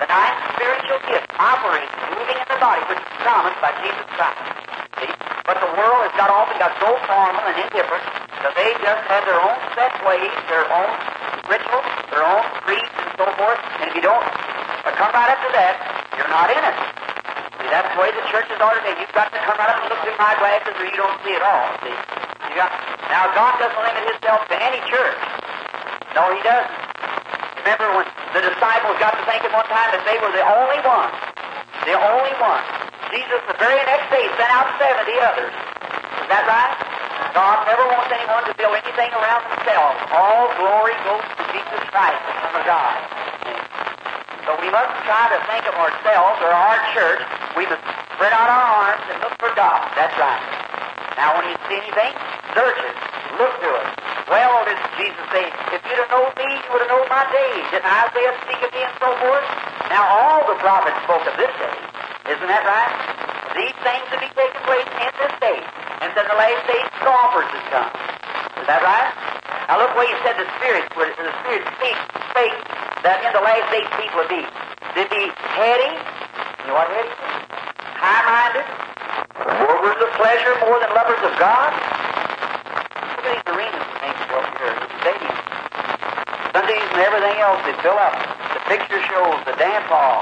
[0.00, 4.40] The nine spiritual gifts operating, moving in the body, which is promised by Jesus Christ.
[4.96, 5.12] See?
[5.44, 8.00] But the world has got off and got so formal and indifferent
[8.40, 10.88] that they just have their own set ways, their own
[11.52, 13.60] rituals, their own creeds and so forth.
[13.76, 15.76] And if you don't uh, come right up to that,
[16.16, 16.76] you're not in it.
[17.60, 18.96] See, that's the way the church is ordained.
[19.04, 21.36] You've got to come right up and look through my glasses or you don't see
[21.36, 21.76] it all.
[21.84, 21.92] See?
[21.92, 22.72] You got,
[23.12, 25.20] now, God doesn't limit Himself to any church.
[26.16, 26.88] No, He doesn't.
[27.60, 31.14] Remember when the disciples got to thinking one time that they were the only ones,
[31.86, 32.66] the only ones.
[33.14, 35.54] Jesus, the very next day, sent out 70 others.
[36.18, 36.74] Is that right?
[37.30, 39.98] God never wants anyone to build anything around themselves.
[40.10, 42.94] All glory goes to Jesus Christ, the Son of God.
[44.50, 47.22] So we must try to think of ourselves or our church.
[47.54, 47.86] We must
[48.18, 49.78] spread out our arms and look for God.
[49.94, 50.42] That's right.
[51.14, 52.18] Now, when you see anything,
[52.50, 52.96] search it.
[53.38, 53.99] Look to it.
[54.30, 57.66] Well, did Jesus say, if you'd have known me, you would have known my days.
[57.74, 59.42] Didn't Isaiah speak of me and so forth?
[59.90, 61.76] Now, all the prophets spoke of this day.
[62.30, 62.94] Isn't that right?
[63.58, 65.58] These things will be taking place in this day.
[66.00, 67.90] And then the last day, scoffers has come.
[68.62, 69.10] Is that right?
[69.70, 72.02] Now look what he said the Spirit, would, the Spirit speaks,
[72.34, 72.58] spake
[73.06, 74.42] that in the last days people would be.
[74.98, 77.06] They'd be heady, you know what heady?
[78.02, 78.66] High-minded,
[79.46, 81.70] lovers of pleasure more than lovers of God.
[83.14, 85.38] Look at these arenas and things up here, the stadiums.
[86.60, 88.12] Sundays and everything else, they fill up.
[88.52, 90.20] The picture shows, the dance hall.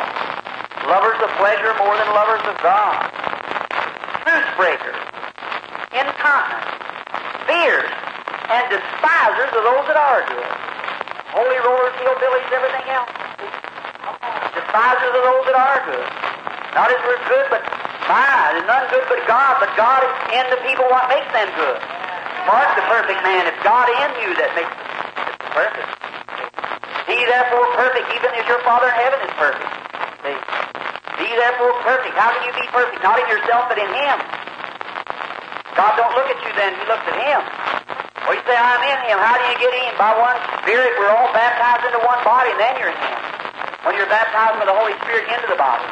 [0.87, 3.11] Lovers of pleasure more than lovers of God.
[4.23, 5.03] Truce breakers.
[5.91, 6.63] Incontinent.
[7.43, 7.91] Fierce.
[8.55, 10.53] And despisers of those that are good.
[11.35, 13.11] Holy rollers, hillbillies, everything else.
[14.55, 16.07] Despisers of those that are good.
[16.79, 17.67] Not as we're good, but
[18.07, 21.51] my, there's none good but God, but God is in the people what makes them
[21.59, 21.83] good.
[22.47, 23.51] Mark the perfect man.
[23.51, 25.98] It's God in you that makes it perfect.
[27.19, 29.67] Be therefore perfect, even as your Father in heaven is perfect.
[30.23, 30.39] See?
[31.19, 32.15] Be therefore perfect.
[32.15, 33.03] How can you be perfect?
[33.03, 34.23] Not in yourself, but in Him.
[35.75, 37.43] God don't look at you then, He looks at Him.
[38.23, 39.19] Well, you say, I'm in Him.
[39.19, 39.99] How do you get in?
[39.99, 43.19] By one Spirit, we're all baptized into one body, and then you're in Him.
[43.83, 45.91] When you're baptized with the Holy Spirit into the body.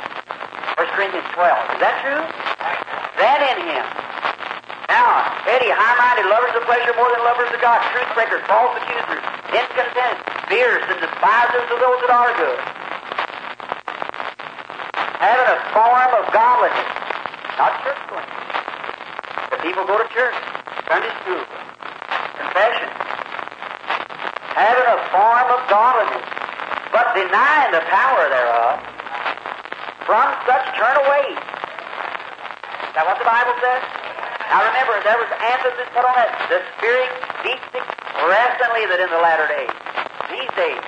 [0.79, 1.43] 1 Corinthians 12.
[1.75, 2.23] Is that true?
[3.19, 3.83] Then in Him.
[4.87, 9.27] Now, heady, high-minded, lovers of pleasure more than lovers of God, truth breakers, false accusers,
[9.51, 12.61] discontent, fierce, and despisers of those that are good.
[15.19, 16.91] Having a form of godliness,
[17.59, 18.31] not church going.
[19.51, 20.37] The people go to church,
[20.87, 21.43] Sunday school,
[22.39, 22.89] confession.
[24.55, 26.27] Having a form of godliness,
[26.95, 28.81] but denying the power thereof.
[30.07, 31.35] From such turn away.
[31.35, 33.83] Is that what the Bible says?
[34.47, 36.31] Now remember, there was emphasis put on it.
[36.47, 37.11] The Spirit
[37.43, 39.75] speaks expressly that in the latter days,
[40.37, 40.85] these days,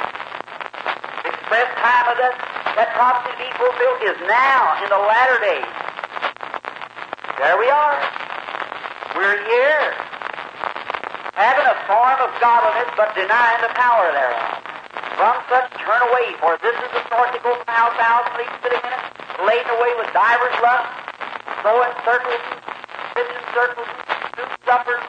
[1.25, 2.37] the express time of that,
[2.77, 5.73] that prophecy to be fulfilled is now in the latter days.
[7.41, 7.97] There we are.
[9.17, 9.97] We're here.
[11.33, 14.59] Having a form of godliness, but denying the power thereof.
[15.17, 18.29] From such turn away, for this is the sort that goes from house to house,
[18.37, 19.03] sleep sitting in it,
[19.49, 20.93] laden away with divers lusts,
[21.65, 22.45] so in circles,
[23.17, 23.91] in circles,
[24.37, 25.03] soup suppers.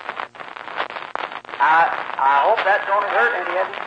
[1.59, 3.78] I, I hope that don't hurt any of you.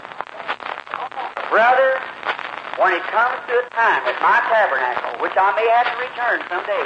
[1.53, 2.01] Brother,
[2.81, 6.38] when it comes to a time at my tabernacle, which I may have to return
[6.49, 6.85] someday,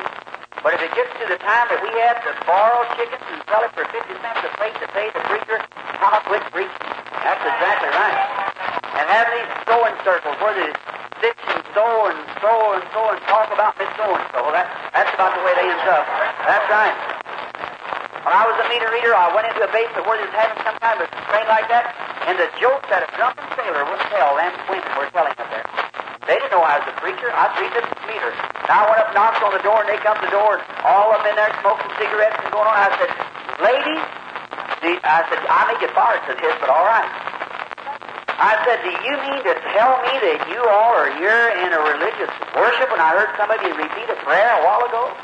[0.58, 3.62] but if it gets to the time that we have to borrow chickens and sell
[3.62, 5.62] it for 50 cents a plate to pay the preacher,
[6.02, 6.90] I'll quit preaching.
[7.22, 8.46] That's exactly right
[8.96, 10.72] and have these sewing circles where they
[11.20, 14.40] stitch and sew and sew and sew and talk about Miss and so.
[14.56, 16.04] That, that's about the way they end up.
[16.48, 16.96] That's right.
[18.24, 20.58] When I was a meter reader, I went into a basement where they was having
[20.64, 24.10] some kind of a train like that, and the jokes that a drunken sailor wouldn't
[24.10, 25.62] tell, them women were telling up there.
[26.26, 27.30] They didn't know I was a preacher.
[27.30, 28.34] I preached at the meter.
[28.66, 30.66] Now I went up, knocked on the door, and they come to the door, and
[30.82, 32.74] all of them in there smoking cigarettes and going on.
[32.74, 33.10] I said,
[33.62, 34.02] ladies,
[35.06, 37.06] I said, I may get fired for this, but all right.
[38.36, 41.80] I said, do you mean to tell me that you all are here in a
[41.94, 42.90] religious worship?
[42.90, 45.14] And I heard somebody repeat a prayer a while ago.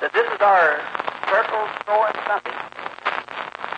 [0.00, 0.80] That this is our
[1.28, 2.61] circles throwing something.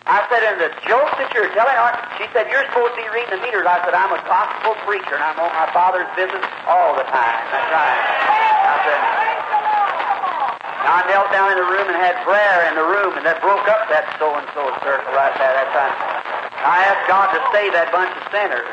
[0.04, 3.08] I said, and the jokes that you're telling aren't, she said, you're supposed to be
[3.08, 3.64] reading the meters.
[3.64, 7.40] I said, I'm a gospel preacher and I'm on my father's business all the time.
[7.48, 8.00] That's right.
[8.68, 9.00] I said,
[10.84, 13.64] I knelt down in the room and had prayer in the room and that broke
[13.64, 15.56] up that so-and-so circle right there.
[15.56, 15.96] That's right.
[15.96, 18.68] I asked God to save that bunch of sinners.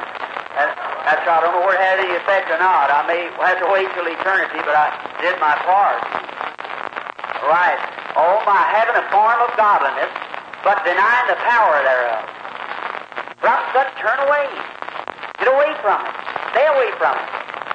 [0.60, 0.76] That,
[1.08, 1.39] that's right.
[1.39, 2.91] I don't know where it had any effect or not.
[2.91, 4.91] I may have to wait till eternity, but I
[5.24, 6.04] did my part.
[7.48, 7.80] Right.
[8.20, 10.12] Oh, by having a form of godliness,
[10.63, 12.26] but denying the power thereof.
[13.41, 14.45] From such turn away.
[15.41, 16.15] Get away from it.
[16.54, 17.30] Stay away from it.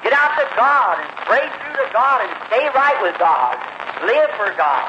[0.06, 3.58] Get out to God and pray through to God and stay right with God.
[4.06, 4.86] Live for God.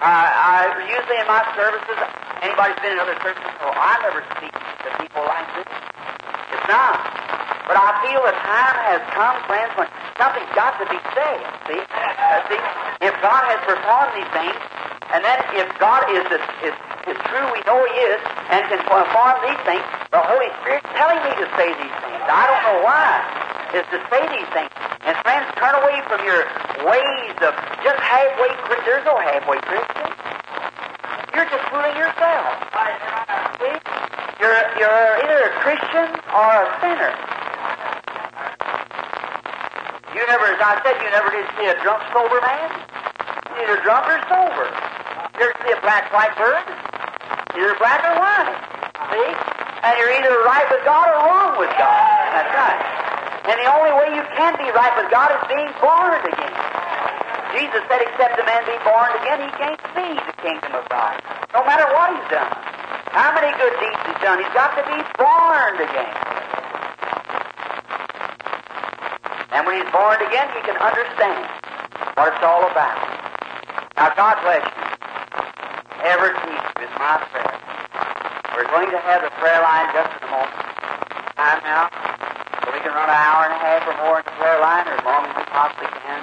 [0.00, 1.98] I, I usually in my services,
[2.40, 5.68] anybody's been in other services, oh, I never speak to people like this.
[6.54, 7.04] It's not.
[7.66, 11.42] But I feel the time has come, friends, when something's got to be said.
[11.66, 11.82] See?
[11.90, 12.79] Uh, see?
[13.00, 14.60] If God has performed these things,
[15.10, 16.20] and then if God is,
[16.60, 16.76] is,
[17.08, 18.20] is true, we know He is,
[18.52, 19.82] and can perform these things,
[20.12, 22.22] the Holy Spirit telling me to say these things.
[22.28, 23.24] I don't know why.
[23.70, 24.68] Is to say these things.
[25.06, 26.42] And friends, turn away from your
[26.82, 27.54] ways of
[27.86, 28.84] just halfway Christian.
[28.84, 30.10] There's no halfway Christian.
[31.32, 32.50] You're just fooling yourself.
[33.62, 33.76] See?
[34.42, 37.14] You're, you're either a Christian or a sinner.
[40.18, 42.89] You never, as I said, you never did see a drunk, sober man.
[43.58, 44.68] Either drunk or sober.
[45.40, 46.62] You ever see a black, white bird?
[47.56, 48.54] Either black or white.
[49.10, 49.30] See?
[49.82, 52.14] And you're either right with God or wrong with God.
[52.36, 52.80] That's right.
[53.48, 56.54] And the only way you can be right with God is being born again.
[57.56, 61.18] Jesus said, except a man be born again, he can't see the kingdom of God.
[61.50, 62.46] No matter what he's done.
[63.10, 66.14] How many good deeds he's done, he's got to be born again.
[69.50, 71.42] And when he's born again, he can understand
[72.14, 73.09] what it's all about.
[73.96, 74.84] Now, God bless you.
[76.04, 77.56] Ever keep you is my prayer.
[78.56, 80.56] We're going to have the prayer line just in a moment.
[81.36, 81.90] Time now.
[82.64, 84.88] So we can run an hour and a half or more in the prayer line,
[84.88, 86.20] or as long as we possibly can.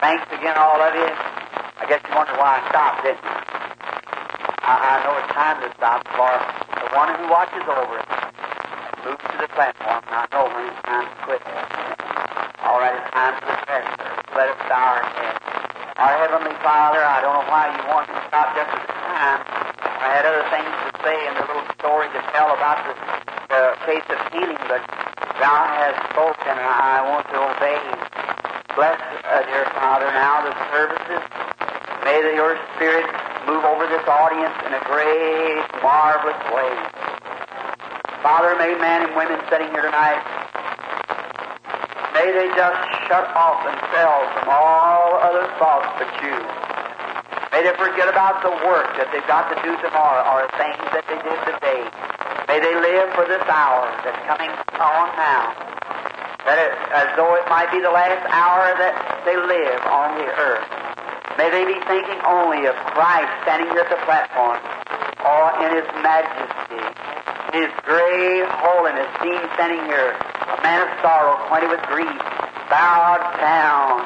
[0.00, 1.08] Thanks again, all of you.
[1.10, 3.36] I guess you wonder why I stopped, didn't you?
[4.62, 6.32] I, I know it's time to stop for
[6.80, 10.00] the one who watches over it and moves to the platform.
[10.08, 11.42] I know when it's time to quit.
[12.62, 14.24] All right, it's time for the prayer service.
[14.36, 15.41] Let us bow our heads.
[16.02, 19.38] Our Heavenly Father, I don't know why you wanted to stop just at the time.
[19.86, 22.94] I had other things to say and a little story to tell about the,
[23.46, 24.82] the case of healing, but
[25.38, 27.78] Thou hast spoken, and I want to obey.
[28.74, 31.22] Bless, uh, dear Father, now the services.
[32.02, 33.06] May the, your Spirit
[33.46, 36.74] move over this audience in a great, marvelous way.
[38.26, 40.18] Father, may men and women sitting here tonight,
[42.10, 46.36] may they just shut off themselves from all other thoughts but you.
[47.52, 50.80] May they forget about the work that they've got to do tomorrow or the things
[50.96, 51.84] that they did today.
[52.48, 54.48] May they live for this hour that's coming
[54.80, 55.52] on now.
[56.48, 58.96] That it, as though it might be the last hour that
[59.28, 60.64] they live on the earth.
[61.36, 64.56] May they be thinking only of Christ standing here at the platform,
[65.20, 66.82] or in His majesty,
[67.52, 72.16] His great holiness, seen standing here, a man of sorrow, acquainted with grief,
[72.72, 74.00] bowed down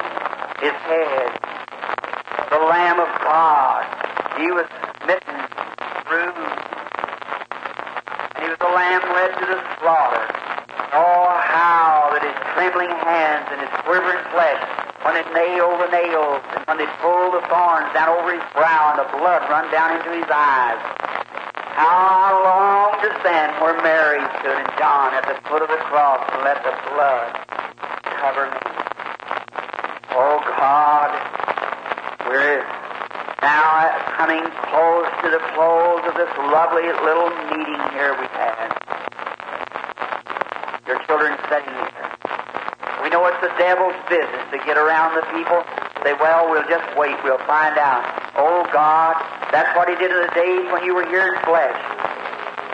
[0.59, 1.31] his head.
[2.51, 3.87] The Lamb of God,
[4.35, 4.67] He was
[4.99, 5.39] smitten,
[6.03, 6.59] bruised,
[8.35, 10.19] and He was the Lamb led to the slaughter.
[10.91, 14.59] Oh, how that His trembling hands and His quivering flesh
[15.07, 18.91] when it nailed the nails and when they pulled the thorns down over his brow
[18.91, 20.81] and the blood run down into his eyes.
[21.71, 25.79] How I long to stand where Mary stood and John at the foot of the
[25.87, 27.46] cross and let the blood
[30.17, 31.13] Oh God,
[32.25, 32.65] we're
[33.45, 38.73] now coming close to the close of this lovely little meeting here we've had.
[40.87, 42.09] Your children sitting here.
[43.03, 45.61] We know it's the devil's business to get around the people.
[46.01, 47.21] Say, well, we'll just wait.
[47.23, 48.01] We'll find out.
[48.33, 49.13] Oh, God,
[49.53, 51.77] that's what he did in the days when you were here in flesh.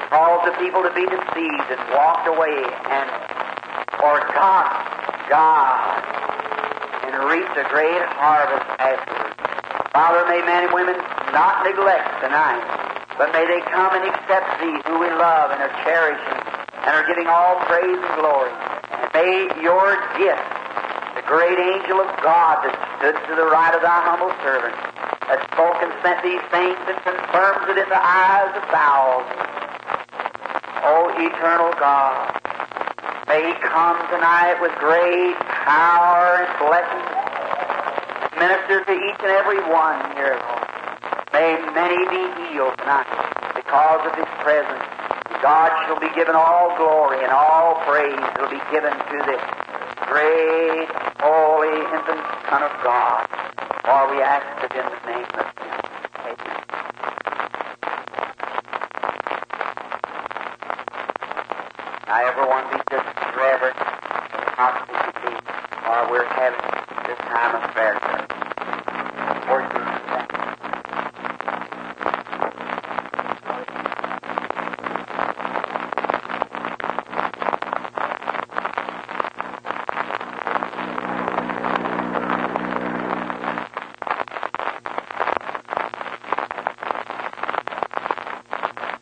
[0.07, 3.11] Caused the people to be deceived and walked away and
[3.99, 4.82] forgot
[5.33, 5.97] God
[7.09, 9.33] and reap a great harvest afterwards.
[9.89, 10.93] Father, may men and women
[11.33, 12.61] not neglect tonight,
[13.17, 16.37] but may they come and accept Thee, who we love and are cherishing
[16.85, 18.53] and are giving all praise and glory.
[18.93, 20.45] And may your gift,
[21.17, 24.77] the great angel of God that stood to the right of thy humble servant,
[25.33, 29.49] that spoke and sent these things and confirms it in the eyes of thousands.
[30.85, 32.37] O eternal God,
[33.27, 37.05] may he come tonight with great power and blessing.
[38.39, 40.39] Minister to each and every one here.
[41.31, 43.07] May many be healed tonight
[43.55, 44.83] because of His presence.
[45.41, 49.41] God shall be given all glory and all praise will be given to this
[50.07, 50.87] great,
[51.21, 53.27] holy, infant Son of God.
[53.83, 55.77] For we ask it in the name of Him.
[56.23, 56.59] Amen.
[62.07, 63.75] Now everyone be just reverent,
[64.55, 65.33] possibly to be,
[65.89, 66.61] or we're having
[67.07, 67.97] this time of prayer.
[69.49, 70.33] Worship and thanks.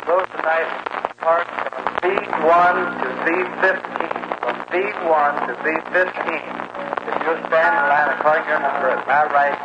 [0.05, 0.69] Close tonight
[1.19, 3.99] part from B1 to B15.
[4.41, 6.25] From B1 to B15.
[7.05, 9.60] If you'll stand in line according to your number at my right,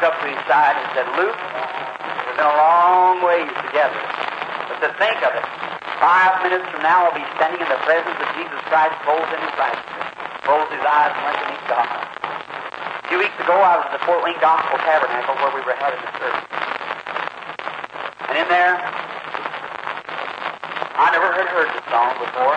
[0.00, 4.00] up to his side and said, Luke, we've been a long ways together.
[4.68, 5.44] But to think of it,
[6.00, 9.40] five minutes from now I'll be standing in the presence of Jesus Christ, clothed in
[9.44, 10.08] his righteousness,
[10.40, 11.84] closed his eyes and to meet God.
[11.84, 15.76] A few weeks ago, I was at the Fort Wayne Gospel Tabernacle where we were
[15.76, 16.48] having the service.
[18.32, 18.80] And in there,
[20.96, 22.56] I never had heard the song before.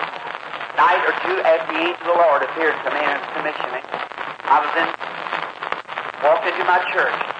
[0.79, 3.81] Night or two after the angel of the Lord appeared to me and commissioned me,
[4.47, 4.87] I was in,
[6.23, 7.32] walked into my church.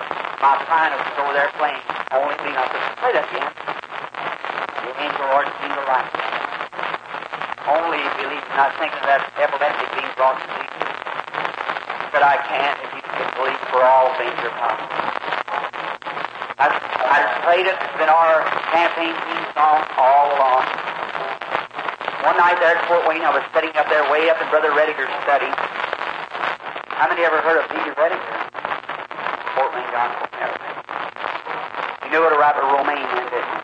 [0.43, 1.79] My pianist was over there playing,
[2.11, 2.35] only.
[2.35, 3.47] I said, play that again.
[3.47, 6.11] The angel of the Lord seemed to like.
[7.63, 10.67] Only you leave, not thinking of that epileptic being brought to me.
[12.11, 14.99] But I can't if you can believe for all things are possible.
[16.59, 17.17] I, I
[17.47, 17.79] played it.
[17.79, 18.43] It's been our
[18.75, 20.67] campaign theme song all along.
[22.27, 24.75] One night there at Fort Wayne, I was sitting up there way up in Brother
[24.75, 25.47] Rediger's study.
[26.99, 28.43] How many ever heard of Peter Rediger?
[29.53, 30.81] Fort Wayne Gospel Tabernacle.
[32.01, 33.61] You knew with Romaine then, didn't you?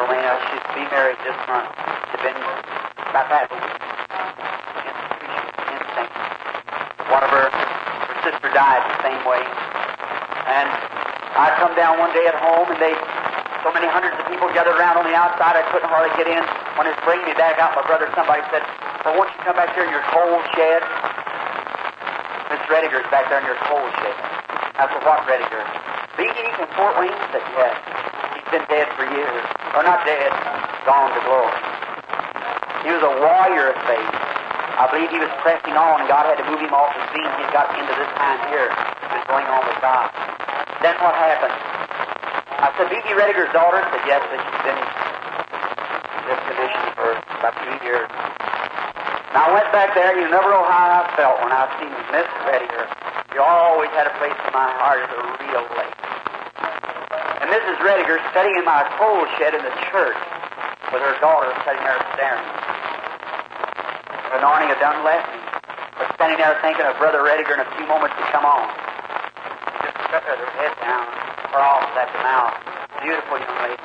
[0.00, 1.68] Romaine, uh, she's be married this month.
[2.08, 3.68] She'd been about that week.
[5.76, 6.12] Instinct.
[7.12, 9.44] One of her, her sister died the same way.
[10.48, 10.72] And
[11.36, 12.96] I come down one day at home and they,
[13.60, 16.40] so many hundreds of people gathered around on the outside I couldn't hardly get in.
[16.80, 18.64] When it's bringing me back out, my brother, somebody said,
[19.04, 20.80] well, won't you come back here in your coal shed?
[22.48, 24.33] Miss Rediger's back there in your coal shed.
[24.74, 25.62] Said, what Rediger?
[26.18, 27.14] Beatty from Fort Wayne?
[27.30, 27.78] Said, yes.
[28.34, 29.44] He's been dead for years.
[29.70, 30.34] Or not dead,
[30.82, 31.54] gone to glory.
[32.82, 34.14] He was a warrior of faith.
[34.74, 37.30] I believe he was pressing on, and God had to move him off his feet.
[37.38, 38.66] He got into this time here.
[38.74, 40.10] He was going on with God.
[40.82, 41.54] Then what happened?
[42.58, 43.14] I said, B.B.
[43.14, 43.78] Rediger's daughter?
[43.78, 48.10] Said, yes, but she's been in this condition for about two years.
[49.30, 52.26] Now I went back there, you never know how I felt when I seen Miss
[52.46, 52.90] Rediger.
[53.34, 55.98] You always had a place my heart is a real lake.
[57.42, 57.74] And Mrs.
[57.82, 60.14] Rediger sitting in my coal shed in the church
[60.94, 62.46] with her daughter sitting there staring.
[64.30, 65.42] The anointing had done left me.
[65.98, 68.70] But standing there thinking of Brother Rediger in a few moments to come on.
[70.14, 71.02] Just with her head down,
[71.50, 71.62] her
[71.98, 72.54] at the mouth.
[73.02, 73.82] Beautiful young lady.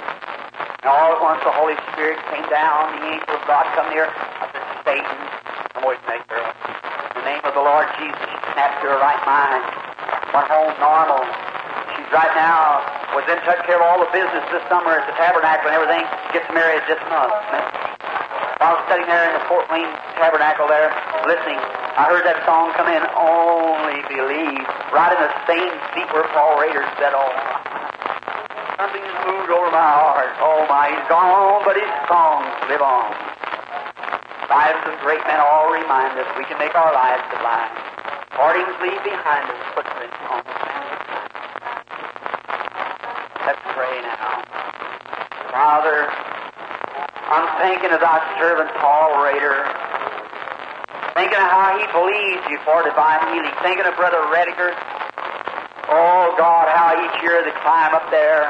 [0.86, 4.06] And all at once the Holy Spirit came down, the angel of God come near.
[4.06, 5.18] I said, Satan,
[5.74, 6.46] come away from that girl.
[6.46, 9.69] In the name of the Lord Jesus, she snapped to her right mind.
[10.40, 11.20] Went home normal.
[12.00, 12.80] She's right now
[13.12, 16.08] was in touch care of all the business this summer at the tabernacle and everything.
[16.32, 17.36] Gets married this month.
[18.64, 20.96] I was sitting there in the Fort Wayne tabernacle there,
[21.28, 21.60] listening,
[22.00, 24.64] I heard that song come in, Only Believe,
[24.96, 27.36] right in the same seat where Paul Rader said, Oh,
[28.80, 30.32] something's moved over my heart.
[30.40, 33.12] Oh my, he's gone, but his songs live on.
[34.48, 37.89] Lives of great men all remind us we can make our lives sublime.
[38.40, 40.88] Partings leave behind us footprints on the sand.
[43.44, 44.48] Let's pray now.
[45.52, 49.68] Father, I'm thinking of thy servant Paul Rader.
[51.20, 53.52] Thinking of how he believes you for divine healing.
[53.60, 54.72] Thinking of Brother Rediger.
[55.92, 58.48] Oh God, how each year they climb up there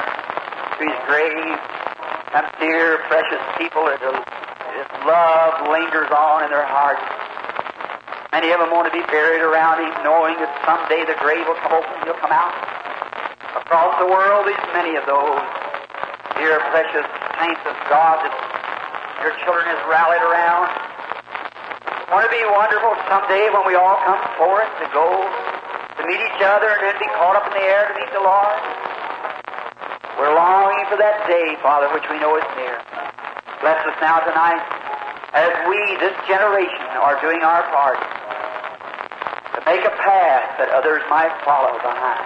[0.78, 1.58] to his grave.
[2.38, 7.02] Them dear, precious people that this love lingers on in their hearts.
[8.30, 11.58] Many of them want to be buried around him, knowing that someday the grave will
[11.66, 12.54] come open and he'll come out.
[13.58, 15.42] Across the world, there's many of those
[16.38, 17.10] dear, precious
[17.42, 18.34] saints of God that
[19.26, 20.70] your children has rallied around.
[22.14, 26.42] Won't it be wonderful someday when we all come forth to go to meet each
[26.46, 28.58] other and then be caught up in the air to meet the Lord?
[30.22, 32.78] We're longing for that day, Father, which we know is near.
[33.66, 34.62] Bless us now tonight
[35.34, 37.98] as we, this generation, are doing our part
[39.70, 42.26] make a path that others might follow behind.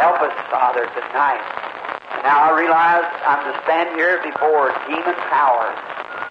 [0.00, 1.44] Help us, Father, tonight.
[2.16, 5.76] And now I realize I'm to stand here before demon powers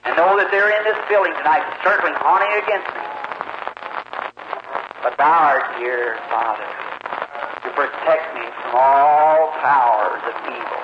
[0.02, 3.06] and know that they're in this building tonight, circling, haunting against me.
[5.06, 10.82] But Thou art here, Father, to protect me from all powers of evil.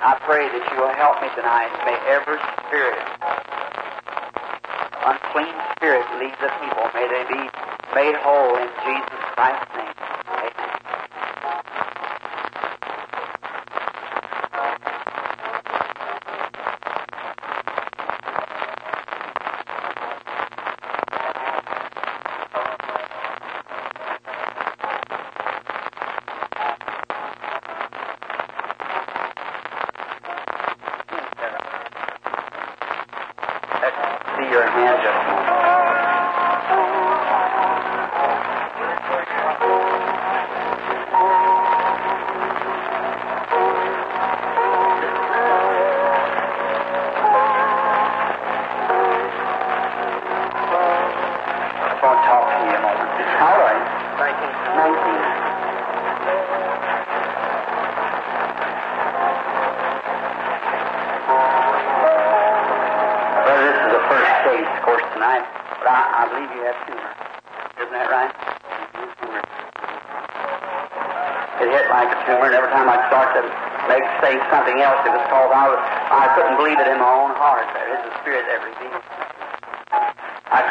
[0.00, 1.68] I pray that you will help me tonight.
[1.84, 3.04] May every spirit,
[5.34, 6.84] unclean spirit, leave the people.
[6.94, 7.40] May they be
[7.94, 9.81] made whole in Jesus Christ's name.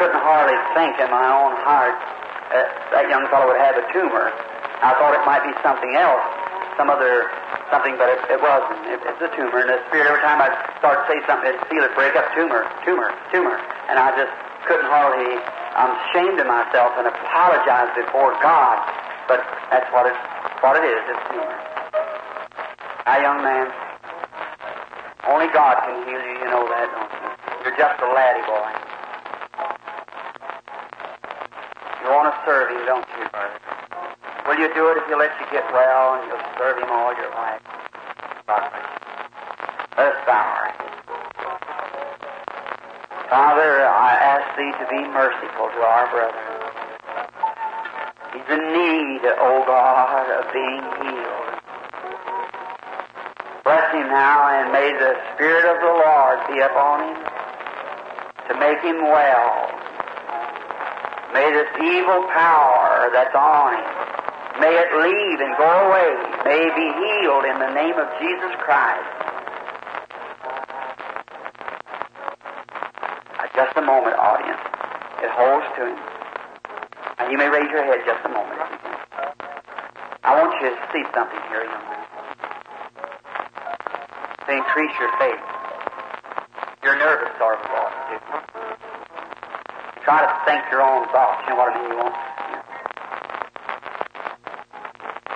[0.02, 1.94] Couldn't hardly think in my own heart
[2.50, 4.34] that that young fellow would have a tumor.
[4.82, 6.26] I thought it might be something else,
[6.74, 7.30] some other
[7.70, 8.82] something, but it, it wasn't.
[8.90, 10.50] It, it's a tumor, and the spirit every time I
[10.82, 12.26] start to say something, I'd feel it break up.
[12.34, 14.34] Tumor, tumor, tumor, and I just
[14.66, 15.38] couldn't hardly.
[15.78, 18.82] I'm ashamed of myself and apologize before God,
[19.30, 19.38] but
[19.70, 20.18] that's what it
[20.66, 20.98] what it is.
[21.14, 21.58] It's tumor.
[23.06, 23.70] Now, young man,
[25.30, 26.42] only God can heal you.
[26.42, 27.70] You know that, don't you?
[27.70, 28.81] You're just a laddie boy.
[32.02, 33.58] You want to serve Him, don't you, brother?
[34.46, 37.14] Will you do it if He lets you get well and you'll serve Him all
[37.14, 37.62] your life?
[39.96, 40.62] Let us bow.
[43.30, 46.52] Father, I ask Thee to be merciful to our brother.
[48.34, 51.52] He's in need, O God, of being healed.
[53.64, 57.24] Bless him now, and may the Spirit of the Lord be upon him
[58.48, 59.61] to make him well.
[61.32, 66.12] May this evil power that's on him, may it leave and go away.
[66.44, 69.22] May he be healed in the name of Jesus Christ.
[73.54, 74.64] Just a moment, audience.
[75.20, 76.00] It holds to him.
[77.18, 78.58] Now, you may raise your head just a moment.
[80.24, 82.04] I want you to see something here, young man.
[84.48, 85.44] To increase your faith.
[86.82, 88.20] You're nervous, sort of, boy, too.
[90.00, 91.40] Try to think your own thoughts.
[91.48, 91.88] You know what I mean?
[91.88, 92.12] You won't.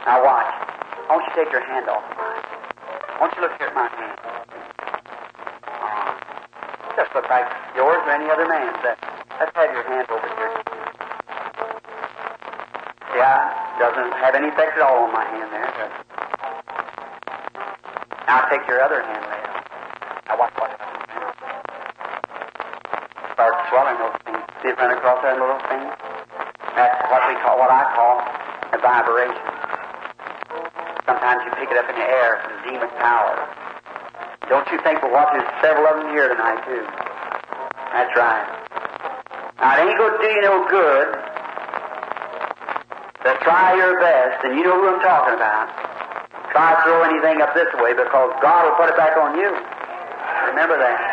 [0.04, 0.44] Now watch.
[0.44, 2.44] I want you take your hand off mine.
[2.44, 4.18] I you look here at my hand.
[5.72, 6.12] Uh,
[7.00, 8.76] just look like yours or any other man's.
[8.84, 10.52] Let's have your hand over here.
[13.16, 15.64] I doesn't have any effect at all on my hand there.
[18.28, 19.48] Now take your other hand there.
[20.28, 20.96] Now watch what happens.
[23.32, 24.46] Start swelling those things.
[24.62, 25.84] See it run across that little thing?
[26.74, 28.18] That's what we call, what I call
[28.72, 29.46] a vibration.
[31.04, 33.46] Sometimes you pick it up in the air from demon power.
[34.50, 36.82] Don't you think, what there's several of them here tonight, too.
[37.94, 38.46] That's right.
[39.58, 41.08] Now, it ain't going to do you no good
[43.24, 45.66] to try your best, and you know who I'm talking about.
[46.52, 49.50] Try to throw anything up this way because God will put it back on you.
[50.50, 51.05] Remember that.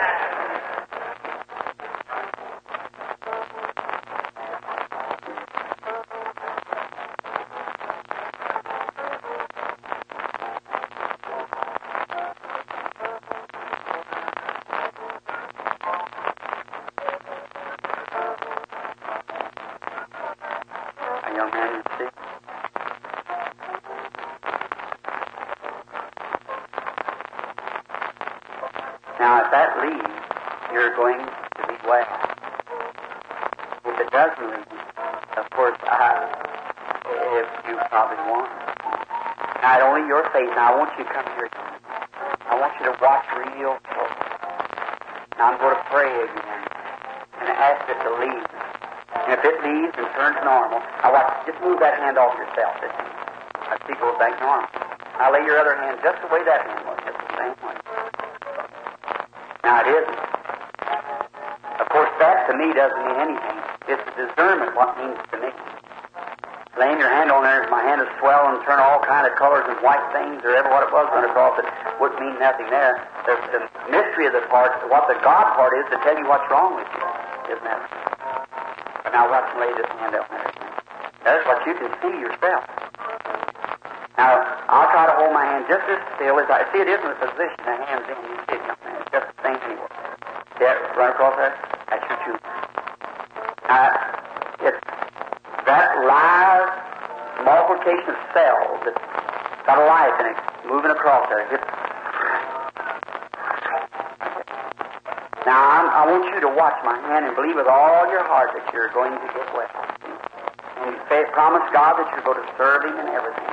[29.20, 30.14] Now, if that leaves,
[30.74, 32.10] you're going to be well.
[33.86, 34.68] If it doesn't leave,
[35.38, 36.28] of course, I,
[37.06, 38.51] if you probably want.
[39.62, 40.49] Not only your faith.
[40.56, 41.49] Now, I want you to come here.
[42.49, 44.18] I want you to watch real close.
[45.38, 46.68] Now, I'm going to pray again
[47.39, 48.53] and ask it to leave.
[49.24, 51.32] And if it leaves and turns normal, now watch.
[51.47, 52.76] Just move that hand off yourself.
[52.84, 54.67] I see goes back normal.
[55.15, 57.76] Now lay your other hand just the way that hand was, just the same way.
[59.63, 60.19] Now it isn't.
[61.80, 63.57] Of course, that to me doesn't mean anything.
[63.88, 65.49] It's the discernment what means to me.
[66.76, 69.38] Laying your hand on there, if my hand is swell and turn all kind of
[69.39, 71.65] colors and white things, or ever what it was run across it,
[72.01, 73.07] wouldn't mean nothing there.
[73.24, 76.49] The, the mystery of the part, what the God part is, to tell you what's
[76.51, 77.55] wrong with you.
[77.55, 78.03] Isn't that?
[79.14, 80.49] Now watch me lay this hand up there.
[81.24, 82.66] That's what you can see yourself.
[84.18, 87.05] Now, I'll try to hold my hand just as still as I see it isn't
[87.05, 88.18] the position the hand's in.
[88.26, 89.01] You see it, young man.
[89.01, 89.89] It's just the same anyway.
[90.57, 91.53] See that run across there?
[91.89, 92.41] That's your tube.
[93.70, 93.89] Now,
[94.66, 94.82] it's
[95.66, 96.70] that live
[97.45, 99.01] multiplication of cells that's
[99.66, 100.38] got a life in it
[100.70, 101.45] moving across there.
[101.53, 101.66] It's,
[105.45, 108.55] now, I'm, I want you to watch my hand and believe with all your heart
[108.55, 109.67] that you're going to get well.
[110.88, 113.51] And say, promise God that you're going to serve Him in everything.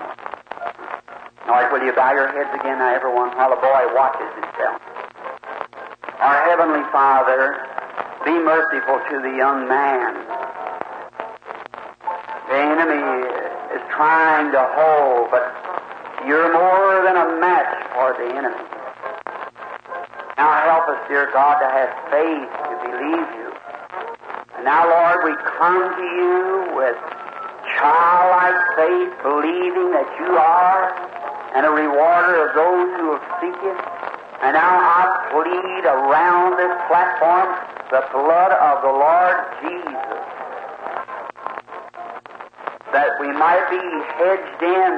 [1.51, 4.79] All right, will you bow your heads again now, everyone, while the boy watches himself?
[6.23, 7.67] Our Heavenly Father,
[8.23, 10.15] be merciful to the young man.
[12.47, 13.27] The enemy
[13.75, 15.51] is trying to hold, but
[16.29, 18.63] you're more than a match for the enemy.
[20.39, 23.51] Now help us, dear God, to have faith to believe you.
[24.57, 26.99] And now, Lord, we come to you with
[27.79, 30.93] childlike faith, believing that you are
[31.55, 33.75] and a rewarder of those who will seek you.
[34.43, 37.49] And now I plead around this platform
[37.91, 40.23] the blood of the Lord Jesus,
[42.95, 43.83] that we might be
[44.15, 44.93] hedged in,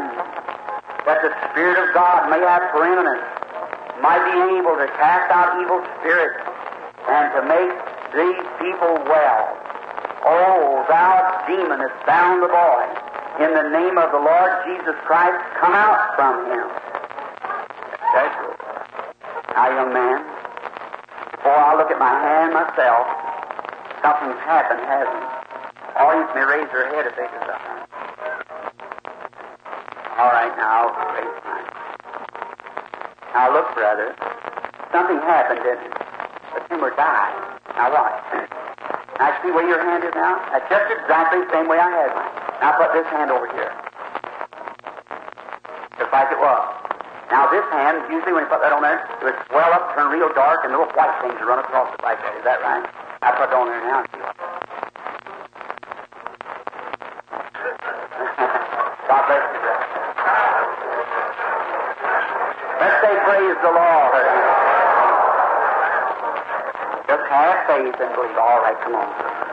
[1.09, 3.25] that the Spirit of God may have preeminence,
[4.05, 6.37] might be able to cast out evil spirits,
[7.09, 7.75] and to make
[8.15, 9.43] these people well.
[10.25, 12.83] Oh, thou demon that bound the boy,
[13.43, 16.83] in the name of the Lord Jesus Christ, come out from him.
[19.55, 20.25] Now, young man,
[21.31, 23.05] before I look at my hand myself,
[24.01, 25.29] something's happened, hasn't it?
[25.95, 27.85] Oh, Audience may raise their head if they desire.
[30.17, 31.69] All right, now, raise mine.
[33.35, 34.17] Now, look, brother.
[34.91, 36.02] Something happened, didn't it?
[36.55, 37.35] The tumor died.
[37.77, 38.13] Now, watch.
[39.19, 40.41] Now, see where your hand is now?
[40.53, 42.33] That's just exactly the same way I had mine.
[42.61, 43.73] Now, put this hand over here.
[45.99, 46.63] Just like it was.
[47.31, 50.13] Now, this hand, usually when you put that on there, it would swell up, turn
[50.13, 52.37] real dark, and little white things would run across it like that.
[52.37, 52.85] Is that right?
[53.23, 54.37] I put it on there now and see what.
[59.09, 59.87] God bless you, brother.
[62.83, 64.13] Let's say praise the Lord.
[67.09, 68.37] Just have faith and believe.
[68.37, 69.52] All right, come on.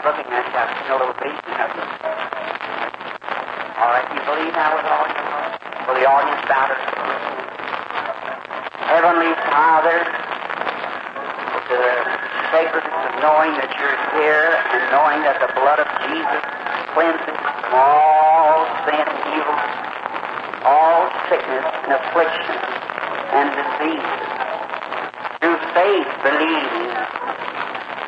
[0.00, 1.84] Was looking at you, I've seen a little baby of you.
[3.76, 5.60] All right, you believe now with all your heart?
[5.84, 6.88] Will the audience bow heads?
[8.88, 10.00] Heavenly Father,
[11.68, 11.84] the
[12.48, 16.42] sacredness of knowing that you're here and knowing that the blood of Jesus
[16.96, 19.58] cleanses from all sin and evil,
[20.64, 22.56] all sickness and affliction
[23.36, 24.12] and disease.
[25.44, 26.88] Through faith, believing.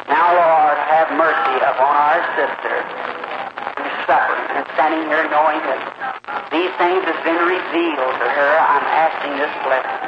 [0.08, 0.61] Now, Lord,
[1.02, 2.74] have mercy upon our sister
[3.74, 5.82] who's suffering and standing here knowing that
[6.54, 8.50] these things have been revealed to her.
[8.62, 9.98] I'm asking this blessing.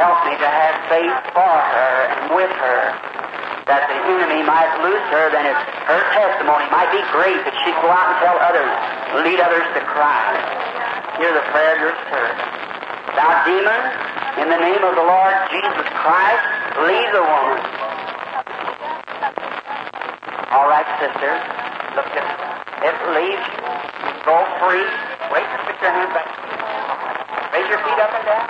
[0.00, 2.80] Help me to have faith for her and with her
[3.68, 5.58] that the enemy might lose her, then if
[5.92, 8.72] her testimony might be great that she'd go out and tell others,
[9.28, 11.20] lead others to Christ.
[11.20, 12.40] Hear the prayer of your servant.
[13.12, 13.82] Thou demon,
[14.40, 16.48] in the name of the Lord Jesus Christ,
[16.80, 17.75] leave the woman.
[20.96, 21.32] All right, sister.
[21.92, 22.96] Look at it.
[23.12, 23.60] Leaves you.
[24.24, 24.80] Go free.
[25.28, 26.24] Wait, just put your hands back.
[27.52, 28.48] Raise your feet up and down.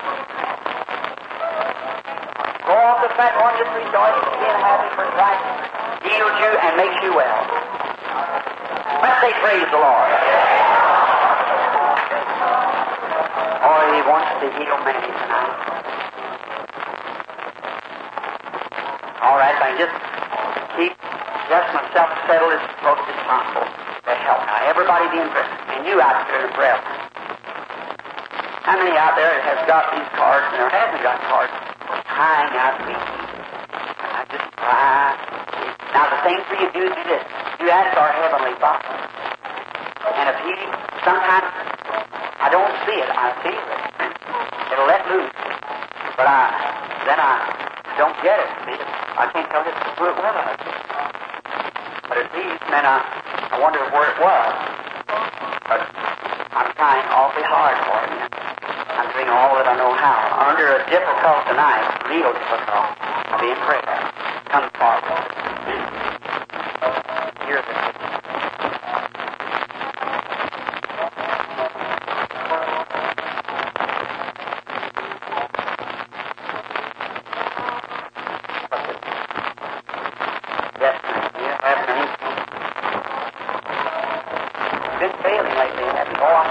[2.63, 5.43] Go off the platform, just rejoicing, being happy for Christ
[6.07, 7.43] heals you and makes you well.
[9.03, 10.11] Let's say praise the Lord.
[13.67, 15.67] Oh, he wants to heal many tonight.
[19.23, 19.96] All right, just keep just
[22.27, 23.67] settled as close as possible
[24.03, 24.43] to help.
[24.51, 26.79] Now, everybody be in prayer, and you out there in prayer.
[28.67, 31.55] How many out there has got these cards and or hasn't got cards?
[32.11, 32.99] Crying out to me.
[32.99, 35.15] I just cry.
[35.95, 37.23] Now, the thing for you to do is do this.
[37.63, 38.91] You ask our Heavenly Father.
[38.91, 40.55] And if He,
[41.07, 41.47] sometimes,
[42.43, 43.83] I don't see it, I feel it.
[44.75, 45.31] It'll let loose.
[46.19, 46.51] But I,
[47.07, 48.51] then I don't get it.
[49.15, 50.86] I can't tell just who it was.
[52.17, 52.33] But it
[52.89, 52.97] I,
[53.53, 54.53] I wonder where it was.
[55.69, 55.85] But
[56.57, 58.25] I'm trying awfully hard for you.
[58.89, 60.49] I'm doing all that I know how.
[60.49, 62.97] Under a difficult tonight, real difficult,
[63.29, 64.01] I'll be in prayer.
[64.49, 65.26] Come forward.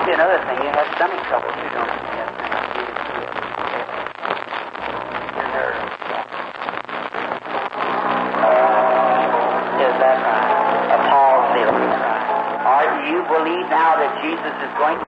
[0.05, 0.61] see another thing.
[0.61, 2.93] You have stomach trouble You don't have Yes, and I see it
[9.81, 10.17] Is that?
[10.93, 11.65] A palsy.
[11.65, 15.05] Or do you believe now that Jesus is going to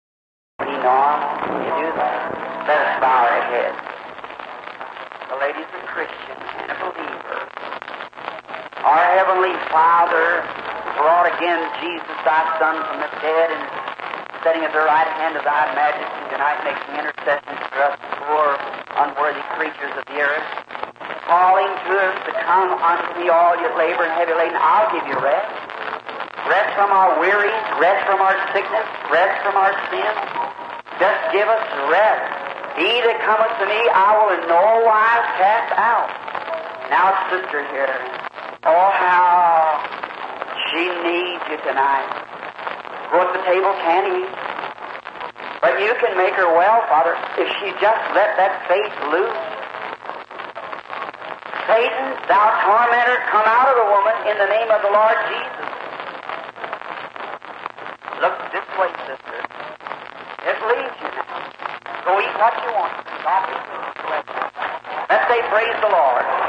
[0.61, 1.41] be normal?
[1.57, 2.69] You do that?
[2.69, 3.81] Let us bow our heads.
[5.33, 7.41] The lady's a Christian and a believer.
[8.85, 10.45] Our Heavenly Father
[11.01, 13.82] brought again Jesus, thy Son, from the dead and
[14.43, 17.95] setting at the right hand of thy majesty tonight, making intercession for us
[18.27, 18.59] poor,
[18.99, 20.49] unworthy creatures of the earth,
[21.31, 24.59] calling to us to come unto me, all you labor and heavy laden.
[24.59, 25.47] I'll give you rest.
[26.51, 30.11] Rest from our wearies, rest from our sickness, rest from our sin.
[30.99, 32.27] Just give us rest.
[32.75, 36.11] He that cometh to me, I will in no wise cast out.
[36.91, 37.95] Now, sister here,
[38.67, 39.87] oh, how
[40.67, 42.12] she needs you tonight.
[43.13, 44.33] Go the table, can eat.
[45.61, 49.37] But you can make her well, Father, if she just let that faith loose.
[51.69, 55.69] Satan, thou tormentor, come out of the woman in the name of the Lord Jesus.
[58.25, 59.39] Look this way, sister.
[60.49, 61.53] It leaves you now.
[62.09, 62.97] Go eat what you want.
[65.13, 66.42] Let's say, Praise the Lord.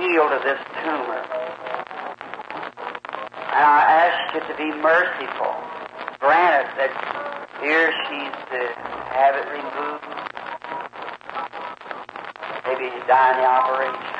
[0.00, 1.22] Healed of this tumor.
[3.52, 5.56] And I ask you to be merciful.
[6.20, 6.92] Grant that
[7.60, 8.60] here she's to
[9.16, 10.04] have it removed.
[12.66, 14.16] Maybe to die in the operation.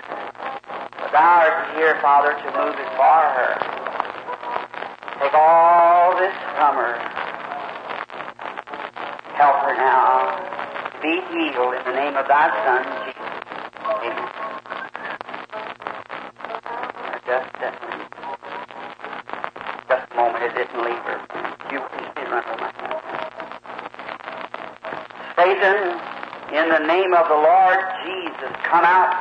[1.01, 3.77] But thou art here, Father, to move it for her.
[5.21, 6.97] Take all this from her.
[9.37, 10.57] Help her now.
[11.03, 13.27] Be healed in the name of thy Son, Jesus.
[13.85, 14.29] Amen.
[17.27, 17.79] Just, just,
[19.89, 21.21] just a moment, it didn't leave her.
[21.71, 22.71] You, you run with my
[25.37, 26.01] Satan,
[26.55, 29.16] in the name of the Lord Jesus, come out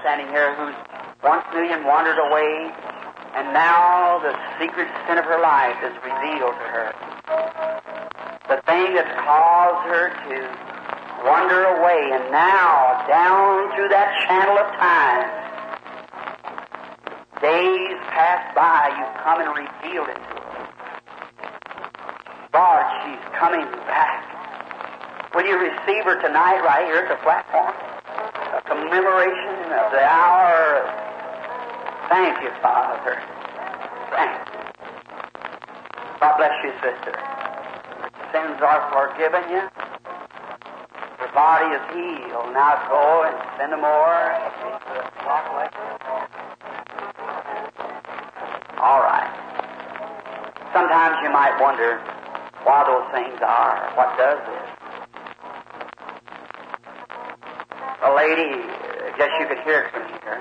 [0.00, 0.74] standing here who's
[1.22, 2.70] once knew you and wandered away,
[3.34, 6.94] and now the secret sin of her life is revealed to her.
[8.48, 10.36] The thing that caused her to
[11.26, 15.26] wander away, and now down through that channel of time,
[17.42, 20.58] days pass by, you've come and revealed it to her.
[22.54, 24.22] Lord, she's coming back.
[25.34, 27.74] Will you receive her tonight right here at the platform?
[28.54, 30.84] A commemoration of the hour.
[32.08, 33.20] Thank you, Father.
[34.10, 34.58] Thank you.
[36.20, 37.14] God bless you, sister.
[38.32, 39.62] Sins are forgiven you.
[41.18, 42.52] Your body is healed.
[42.52, 44.18] Now go and send them more.
[48.80, 49.30] All right.
[50.72, 51.98] Sometimes you might wonder
[52.64, 53.90] why those things are.
[53.96, 54.68] What does this?
[58.04, 58.67] A lady,
[59.18, 60.38] Guess you could hear it from here.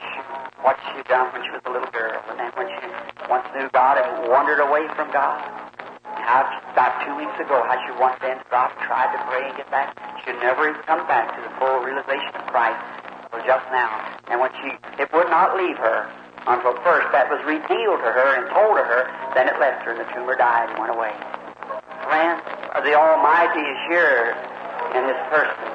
[0.00, 0.16] She,
[0.64, 2.88] what she done when she was a little girl, and then when she
[3.28, 5.44] once knew God and wandered away from God.
[6.24, 9.68] How about two weeks ago, how she once then stopped, tried to pray and get
[9.68, 9.92] back.
[10.24, 12.80] She never even come back to the full realization of Christ
[13.28, 13.92] until just now.
[14.32, 16.08] And when she, it would not leave her
[16.48, 19.04] until first that was revealed to her and told to her,
[19.36, 21.12] then it left her and the tumor died and went away.
[22.08, 22.40] Friends,
[22.88, 24.32] the Almighty is here
[24.96, 25.65] in His person.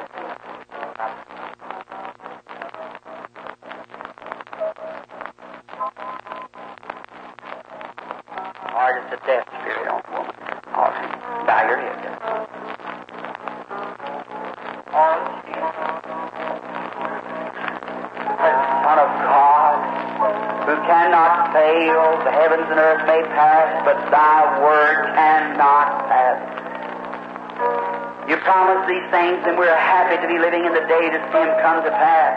[29.31, 31.91] Things, and we're happy to be living in the day to see them come to
[31.91, 32.35] pass.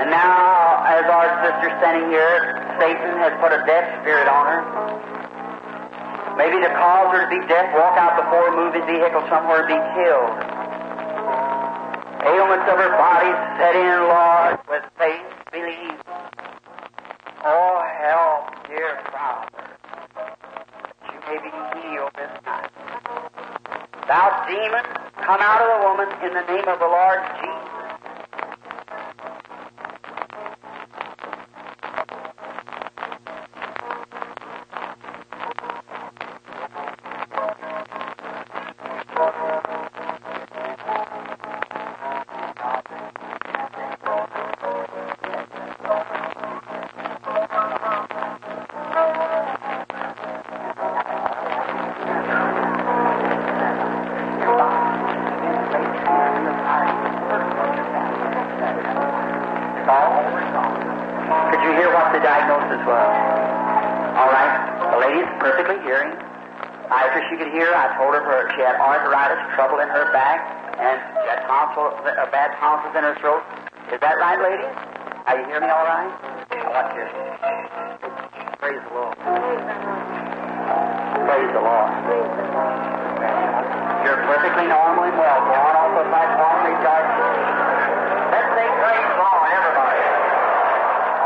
[0.00, 4.60] And now, as our sister standing here, Satan has put a death spirit on her.
[6.38, 9.68] Maybe to cause her to be deaf, walk out before a moving vehicle somewhere and
[9.68, 10.32] be killed.
[12.24, 14.27] Ailments of her body set in, Lord,
[67.98, 70.38] I told her she had arthritis, trouble in her back,
[70.78, 73.42] and she had tonsil, uh, bad tonsils in her throat.
[73.90, 74.70] Is that right, lady?
[75.26, 76.06] Are you hear me all right?
[76.06, 77.02] I want you.
[78.62, 79.18] Praise the Lord.
[79.18, 81.90] Praise the Lord.
[82.06, 82.78] Praise the Lord.
[84.06, 85.42] You're perfectly normal and well.
[85.42, 87.10] Go on off the platform, rejoice.
[88.30, 89.98] Let's say praise the Lord, everybody.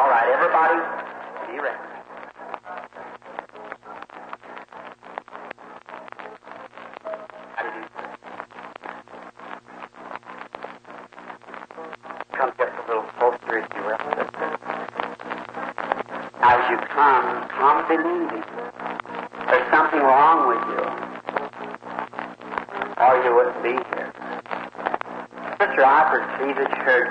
[0.01, 0.81] All right, everybody,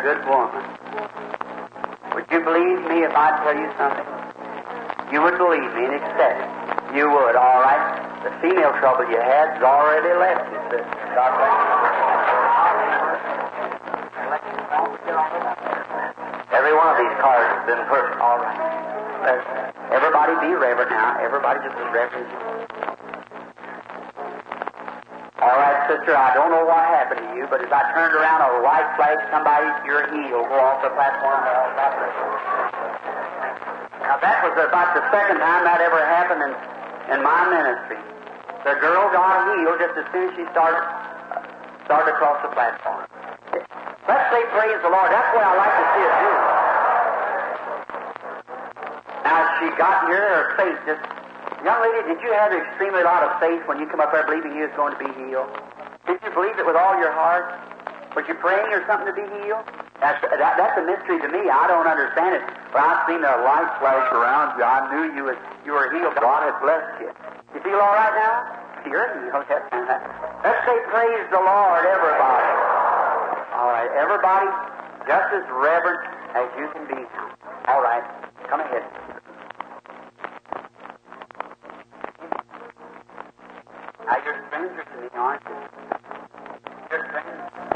[0.01, 0.65] good woman.
[2.17, 4.09] Would you believe me if I tell you something?
[5.13, 6.49] You would believe me and accept it.
[6.97, 8.01] You would, all right?
[8.25, 10.89] The female trouble you had has already left you, sister.
[11.13, 11.69] God bless you.
[16.49, 18.17] Every one of these cards has been perfect.
[18.21, 18.57] All right.
[19.21, 19.45] Let's,
[19.93, 21.21] everybody be reverent now.
[21.21, 22.25] Everybody just be reverent.
[25.41, 27.20] All right, sister, I don't know what happened
[27.51, 31.43] but as I turned around, a white flag, somebody, your heel, go off the platform.
[33.99, 36.55] Now, that was about the second time that ever happened in,
[37.11, 37.99] in my ministry.
[38.63, 40.79] The girl got healed just as soon as she started,
[41.83, 43.03] started across the platform.
[44.07, 45.11] Let's say praise the Lord.
[45.11, 46.31] That's what I like to see it do.
[49.27, 51.03] Now, she got here, her faith just
[51.61, 54.57] Young lady, did you have extremely lot of faith when you come up there believing
[54.57, 55.45] you was going to be healed?
[56.07, 57.53] Did you believe it with all your heart?
[58.15, 59.63] Was you praying or something to be healed?
[60.03, 61.47] That's, that, that's a mystery to me.
[61.47, 62.43] I don't understand it.
[62.73, 64.65] But I've seen the light flash around you.
[64.65, 66.17] I knew you was you were healed.
[66.19, 67.09] God has blessed you.
[67.55, 68.35] You feel all right now?
[68.89, 69.45] You're healed.
[69.45, 72.51] Let's say praise the Lord, everybody.
[73.53, 74.49] All right, everybody,
[75.05, 76.01] just as reverent
[76.33, 77.05] as you can be.
[77.67, 78.03] All right,
[78.49, 79.10] come ahead.
[84.11, 85.55] Now, you're strangers to me, aren't you?
[86.91, 87.70] You're strangers.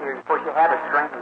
[0.00, 0.18] You.
[0.18, 1.12] Of course, you have a strange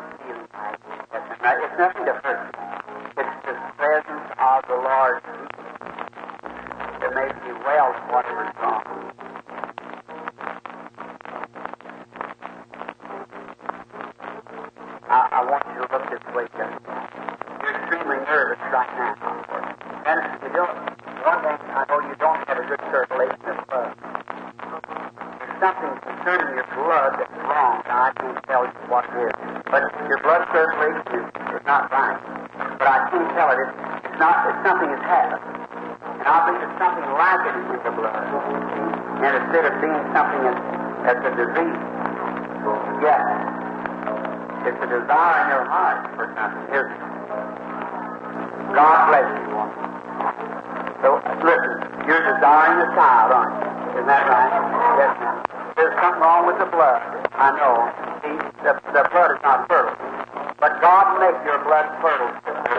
[61.27, 62.31] make your blood fertile.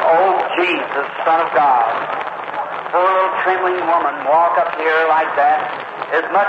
[0.07, 1.91] Oh, Jesus, Son of God.
[2.95, 5.67] Poor little trembling woman walk up here like that.
[6.15, 6.47] As much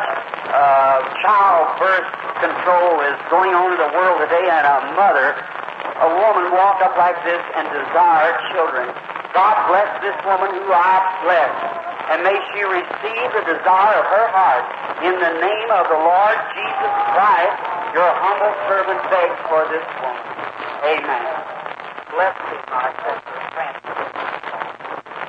[0.55, 2.07] uh, childbirth
[2.38, 5.34] control is going on in the world today, and a mother,
[5.99, 8.86] a woman walk up like this and desire children.
[9.34, 11.51] God bless this woman who I bless,
[12.14, 14.64] and may she receive the desire of her heart.
[15.03, 17.59] In the name of the Lord Jesus Christ,
[17.90, 20.22] your humble servant begs for this woman.
[20.86, 21.57] Amen.
[22.09, 22.32] My
[23.04, 23.36] sister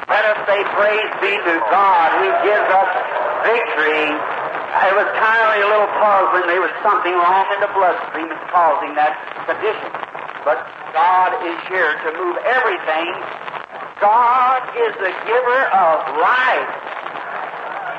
[0.07, 2.91] Let us say praise be to God who gives us
[3.43, 4.07] victory.
[4.09, 8.95] It was kind a little pause when There was something wrong in the bloodstream causing
[8.95, 9.11] that
[9.43, 9.91] condition.
[10.47, 10.63] But
[10.95, 13.11] God is here to move everything.
[13.99, 16.71] God is the giver of life.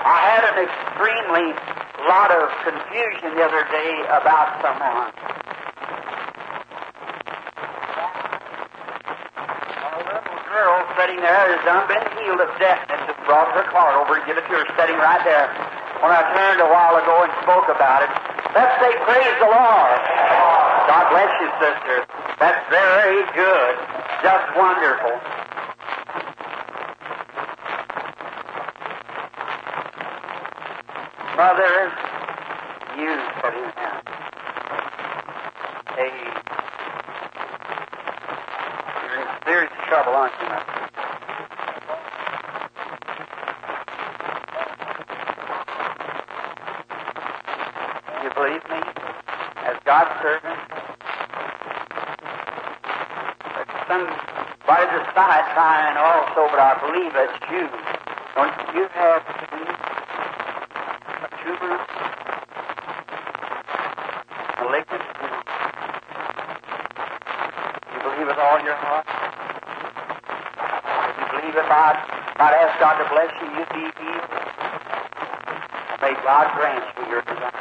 [0.00, 1.52] I had an extremely
[2.08, 5.12] lot of confusion the other day about someone.
[9.36, 10.76] A little girl
[11.10, 13.02] sitting there has done been healed of deafness.
[13.10, 15.50] Just brought her card over and give it to her, sitting right there.
[15.98, 18.10] When I turned a while ago and spoke about it,
[18.54, 19.98] let's say praise the Lord.
[20.86, 22.06] God bless you, sister.
[22.38, 23.74] That's very good.
[24.22, 25.18] Just wonderful.
[31.34, 31.90] Mother,
[32.94, 33.10] you
[33.42, 33.98] sitting there.
[35.98, 36.14] Hey,
[39.02, 40.80] you're in serious trouble, aren't you, mother?
[48.22, 48.80] You believe me?
[49.64, 50.60] As God's servant?
[53.56, 57.68] But somebody's aside trying also, but I believe it's you.
[58.34, 59.22] Don't you have
[61.20, 61.78] a tumor?
[64.60, 65.42] Malignant tumor?
[67.92, 69.06] You believe with all your heart?
[71.10, 71.98] If you believe if I'd,
[72.38, 74.30] I'd ask God to bless you, you'd be healed.
[76.00, 77.52] May God grant you your desire.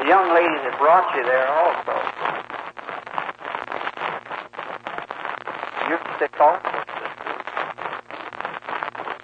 [0.00, 1.94] The young lady that brought you there also.
[6.18, 7.28] Sick also, sister.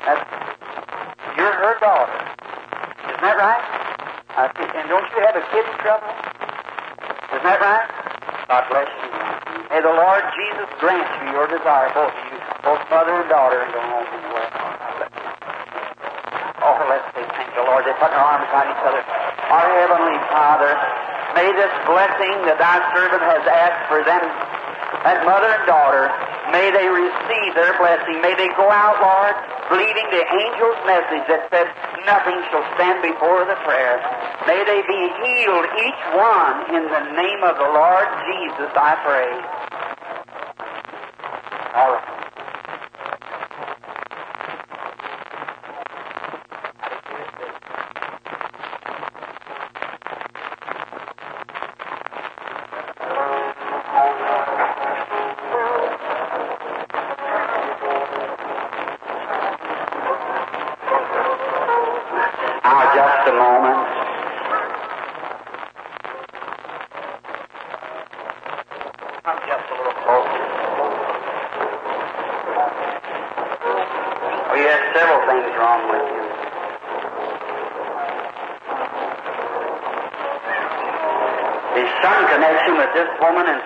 [0.05, 0.21] That's,
[1.41, 2.21] you're her daughter.
[3.09, 3.65] Isn't that right?
[4.37, 4.69] I see.
[4.77, 4.93] And
[5.53, 6.09] kidney trouble?
[7.37, 7.89] Isn't that right?
[8.49, 9.09] God bless you.
[9.69, 13.61] May the Lord Jesus grant you your desire, both of you, both mother and daughter,
[13.65, 14.51] and go home and well.
[16.65, 17.85] Oh, let's say thank the Lord.
[17.85, 19.03] They put their arms around each other.
[19.03, 20.73] Our Heavenly Father,
[21.37, 24.25] may this blessing that thy servant has asked for them,
[25.05, 26.13] that mother and daughter,
[26.53, 28.21] may they receive their blessing.
[28.23, 29.35] May they go out, Lord,
[29.73, 31.67] believing the angel's message that said,
[32.05, 33.99] nothing shall stand before the prayer.
[34.47, 39.62] May they be healed, each one, in the name of the Lord Jesus, I pray.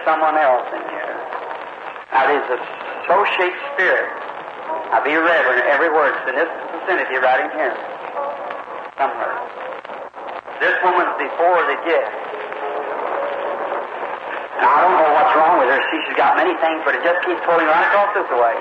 [0.06, 1.14] Someone else in here.
[2.14, 2.60] Now, there's a
[3.10, 4.06] soul-shaped spirit.
[4.94, 5.66] Now, be reverent.
[5.66, 7.74] Every word's in this vicinity right in here.
[8.96, 9.36] somewhere.
[10.62, 12.16] This woman's before the gift.
[14.62, 15.80] Now, I don't know what's wrong with her.
[15.92, 18.56] See, she's got many things, but it just keeps pulling right across this way.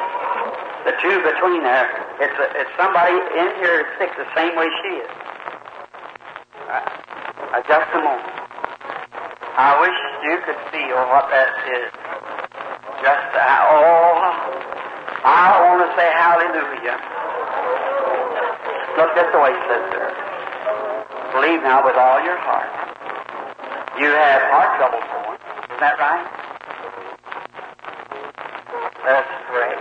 [0.89, 1.88] The two between there,
[2.19, 5.11] it's, a, it's somebody in here sick the same way she is.
[6.67, 8.34] Uh, just a moment.
[9.55, 9.95] I wish
[10.26, 11.93] you could feel what that is.
[13.06, 14.34] Just, oh,
[15.22, 16.97] I want to say hallelujah.
[18.97, 20.06] Look this way, sister.
[21.30, 22.73] Believe now with all your heart.
[24.02, 25.38] You have heart trouble for one.
[25.38, 26.26] Is that right?
[29.06, 29.77] Let's pray.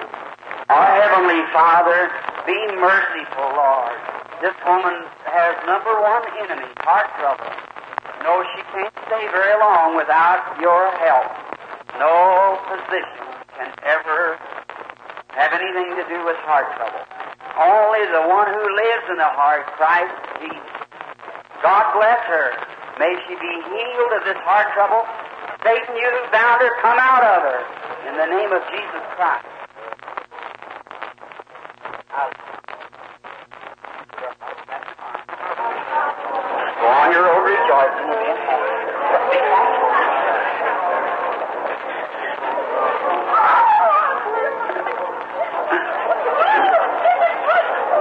[0.68, 2.12] Our Heavenly Father,
[2.44, 3.96] be merciful, Lord.
[4.44, 7.73] This woman has number one enemy, heart trouble.
[8.24, 11.28] No, she can't stay very long without your help.
[12.00, 14.40] No physician can ever
[15.36, 17.04] have anything to do with heart trouble.
[17.60, 20.58] Only the one who lives in the heart, Christ Jesus.
[21.62, 22.56] God bless her.
[22.98, 25.04] May she be healed of this heart trouble.
[25.62, 27.60] Satan, you who bound her, come out of her.
[28.08, 29.46] In the name of Jesus Christ.
[36.84, 38.76] Go on your road rejoicing and being happy.
[39.32, 39.88] Be thankful.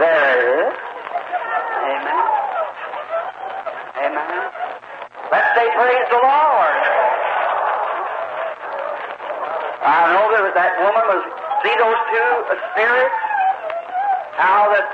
[0.04, 0.74] There it is.
[1.80, 2.26] Amen.
[4.04, 4.44] Amen.
[5.32, 6.76] Let's say praise the Lord.
[9.84, 11.24] I know that that woman was,
[11.64, 12.32] see those two
[12.72, 13.20] spirits?
[14.40, 14.88] How that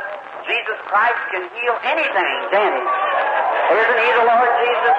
[0.46, 2.84] Jesus Christ can heal anything, can he?
[3.70, 4.98] Isn't he the Lord Jesus?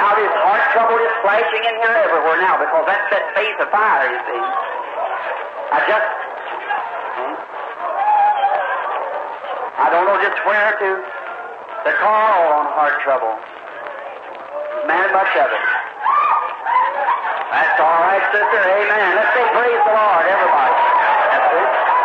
[0.00, 3.68] Now this heart trouble is flashing in here everywhere now because that's that face of
[3.68, 4.42] fire, you see.
[5.68, 6.08] I just,
[7.18, 7.34] hmm?
[9.84, 13.36] I don't know just where to, to call on heart trouble.
[14.88, 15.64] Man, much of it.
[17.52, 18.60] That's all right, sister.
[18.64, 19.08] Amen.
[19.12, 20.76] Let's say praise the Lord, everybody.
[21.36, 21.97] That's it.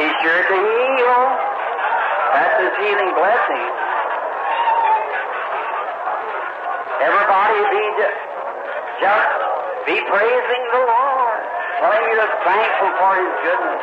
[0.00, 1.20] He's sure to heal.
[2.32, 3.66] That's his healing blessing.
[7.04, 8.20] Everybody be just,
[9.04, 9.32] just
[9.84, 11.40] be praising the Lord.
[11.84, 13.82] Tell him you're thankful for his goodness.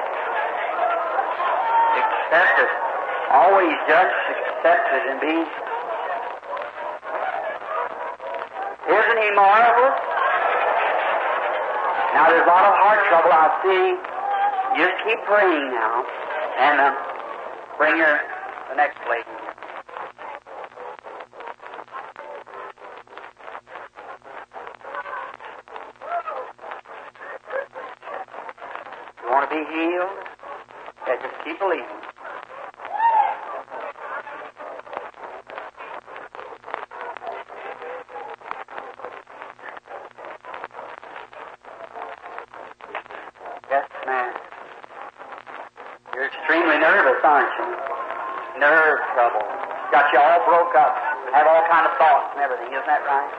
[2.02, 2.72] Accept it.
[3.38, 5.38] Always just accept it and be.
[8.90, 9.98] Isn't he marvelous?
[12.18, 14.07] Now there's a lot of heart trouble I see.
[14.76, 16.06] Just keep praying now.
[16.60, 16.94] And uh,
[17.78, 18.20] bring her
[18.70, 19.24] the next lady.
[29.24, 30.10] You want to be healed?
[31.08, 31.86] Yeah, just keep believing.
[43.70, 44.34] Yes, ma'am.
[46.16, 47.68] You're extremely nervous, aren't you?
[48.60, 49.44] Nerve trouble.
[49.92, 50.96] Got you all broke up.
[51.36, 52.72] Have all kind of thoughts and everything.
[52.72, 53.32] Isn't that right?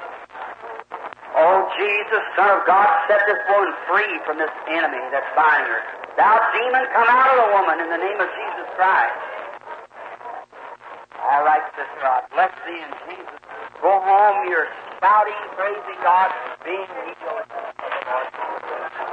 [1.34, 5.80] Oh, Jesus, Son of God, set this woman free from this enemy that's binding her.
[6.20, 9.16] Thou demon, come out of the woman in the name of Jesus Christ.
[11.16, 13.40] All right, sister, I bless thee in Jesus.
[13.80, 14.68] Go home, you're
[15.00, 16.28] shouting, praising God,
[16.60, 17.48] being healed.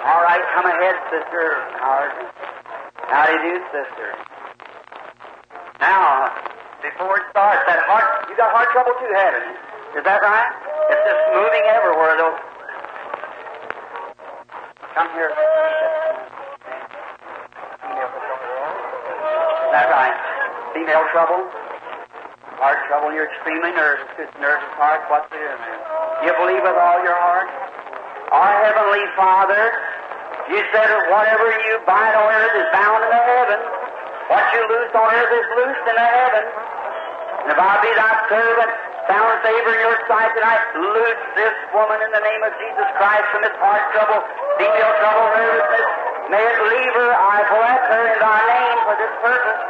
[0.03, 1.63] All right, come ahead, sister.
[1.79, 2.11] How
[3.23, 4.09] do you do, sister?
[5.79, 6.27] Now,
[6.83, 9.55] before it starts, that heart, you got heart trouble too, haven't you?
[9.95, 10.51] Is that right?
[10.91, 12.19] It's just moving everywhere.
[14.95, 15.27] Come here.
[19.75, 20.15] That right?
[20.71, 21.51] Female trouble?
[22.63, 24.07] Heart trouble, you're extremely nervous.
[24.39, 25.03] Nervous heart.
[25.11, 25.59] What's it?
[26.23, 27.51] You believe with all your heart?
[28.31, 29.75] Our Heavenly Father,
[30.47, 33.59] you said that whatever you bind on earth is bound in the heaven.
[34.31, 36.43] What you loose on earth is loosed in the heaven.
[37.43, 38.71] And if I be thy servant,
[39.07, 43.41] found favor your sight tonight, loose this woman in the name of Jesus Christ from
[43.45, 44.21] this heart trouble,
[44.57, 45.87] female trouble, nervousness.
[46.33, 47.11] May it leave her.
[47.13, 49.61] I bless her in thy name for this purpose.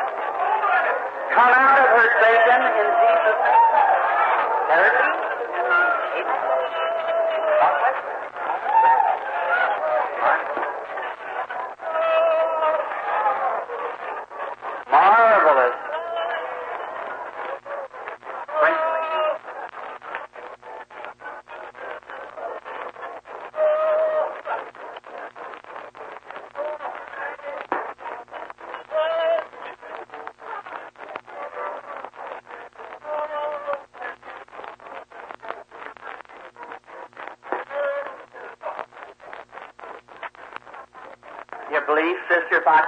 [1.36, 3.76] Come out of her, Satan, in Jesus' name.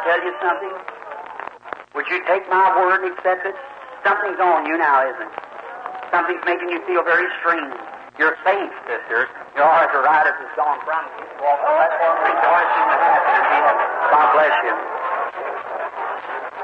[0.07, 0.71] Tell you something?
[1.99, 3.55] Would you take my word and accept it?
[4.07, 5.35] Something's on you now, isn't it?
[6.15, 7.75] Something's making you feel very strange.
[8.15, 9.27] You're safe, sister.
[9.59, 11.27] Your arthritis is gone from you.
[11.43, 13.88] Walk the platform rejoicing and happy to be happy.
[14.15, 14.75] God bless you.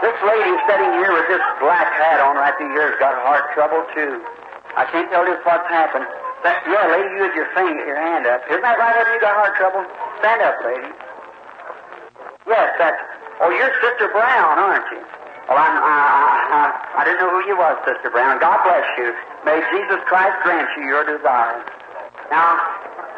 [0.07, 3.51] This lady sitting here with this black hat on right through here has got heart
[3.51, 4.23] trouble, too.
[4.79, 6.07] I can't tell you what's happened.
[6.47, 8.47] That, yeah, lady, you had your finger, your hand up.
[8.47, 8.95] Isn't that right?
[8.95, 9.83] Have you got heart trouble?
[10.23, 10.91] Stand up, lady.
[12.47, 13.02] Yes, that's.
[13.43, 15.03] Oh, you're Sister Brown, aren't you?
[15.03, 15.91] Oh, well, I'm, I,
[16.47, 16.63] I,
[16.95, 18.39] I didn't know who you was, Sister Brown.
[18.39, 19.11] God bless you.
[19.43, 21.59] May Jesus Christ grant you your desire.
[22.31, 22.55] Now,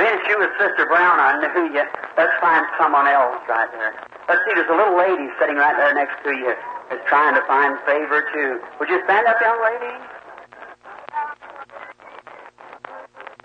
[0.01, 1.85] being she was Sister Brown, I knew you.
[2.17, 3.93] Let's find someone else right there.
[4.25, 6.57] Let's see, there's a little lady sitting right there next to you
[6.89, 8.65] is trying to find favor, too.
[8.81, 9.93] Would you stand up, young lady?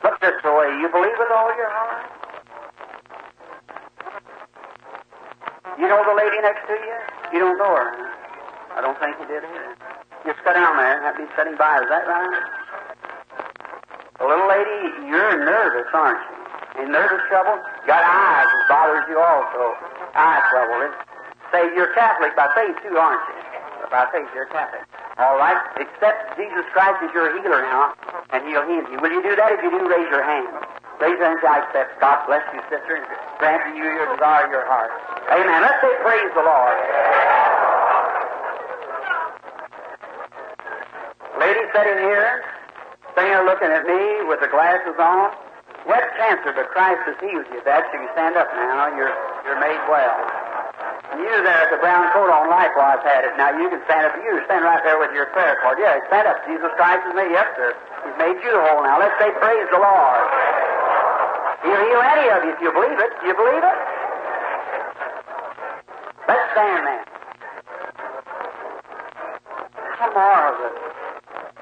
[0.01, 0.81] Look this way.
[0.81, 2.20] You believe with all your heart?
[5.79, 6.97] You know the lady next to you?
[7.33, 7.91] You don't know her.
[8.77, 9.77] I don't think you did either.
[10.27, 11.81] Just go down there and have me sitting by.
[11.81, 12.43] Is that right?
[14.19, 16.37] The little lady, you're nervous, aren't you?
[16.83, 17.57] Any nervous trouble?
[17.87, 19.75] Got eyes that bothers you also.
[20.15, 20.93] Eye trouble.
[21.51, 23.41] Say you're Catholic by faith too, aren't you?
[23.91, 24.87] By faith, you're Catholic.
[25.19, 25.59] All right.
[25.81, 27.93] Accept Jesus Christ as your healer now,
[28.31, 28.99] and He'll heal you.
[29.03, 29.51] Will you do that?
[29.53, 30.47] If you do, raise your hand.
[31.01, 31.41] Raise your hand.
[31.41, 31.97] I accept.
[32.01, 33.07] God bless you, sister, and
[33.41, 34.93] grant you your desire of your heart.
[35.33, 35.65] Amen.
[35.65, 36.77] Let's say praise the Lord.
[41.41, 42.45] Lady sitting here,
[43.17, 45.33] sitting here looking at me with the glasses on.
[45.89, 47.65] What cancer, but Christ has healed you.
[47.65, 48.93] That's you can stand up now.
[48.93, 49.17] You're
[49.49, 50.21] you're made well.
[51.17, 53.33] And you there with the brown coat on likewise had it.
[53.41, 54.21] Now you can stand up.
[54.21, 55.81] You stand right there with your prayer card.
[55.81, 56.45] Yeah, stand up.
[56.45, 57.33] Jesus Christ has made.
[57.33, 57.73] Yes, sir.
[58.05, 59.01] He's made you whole now.
[59.01, 60.29] Let's say praise the Lord.
[61.63, 63.11] He'll heal any of you if you believe it.
[63.21, 63.79] Do you believe it?
[66.29, 67.03] Let's stand then.
[69.99, 70.77] How marvelous.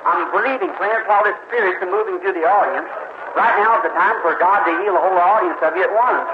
[0.06, 2.86] I'm believing, for all the spirits moving through the audience.
[3.34, 5.92] Right now is the time for God to heal the whole audience of you at
[5.92, 6.26] once.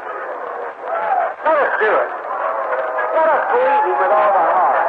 [1.44, 2.10] Let us do it.
[3.16, 4.86] Let us believe Him with all our heart.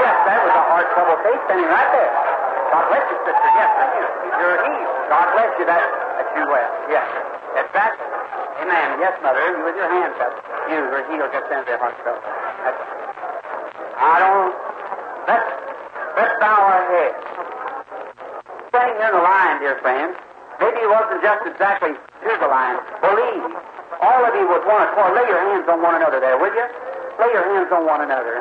[0.00, 2.12] Yes, that was a heart trouble case standing right there.
[2.72, 3.50] God bless you, sister.
[3.56, 3.86] Yes, sir.
[3.94, 4.04] You,
[4.40, 4.96] you're healed.
[5.12, 5.64] God bless you.
[5.68, 5.99] That, that's
[6.38, 6.72] well.
[6.90, 7.06] Yes.
[7.54, 7.96] That's right.
[8.62, 8.88] Amen.
[9.02, 9.40] Yes, mother.
[9.40, 10.32] You with your hands up.
[10.70, 12.22] You are healed just into heart trouble.
[12.62, 12.80] That's,
[13.98, 14.54] I don't.
[15.26, 15.50] Let's,
[16.16, 17.20] let's bow our heads.
[18.70, 20.14] Staying in the line, dear friends.
[20.60, 22.78] Maybe it wasn't just exactly to the line.
[23.00, 23.50] Believe.
[24.00, 25.16] All of you with one accord.
[25.16, 26.66] Lay your hands on one another there, will you?
[27.18, 28.40] Lay your hands on one another.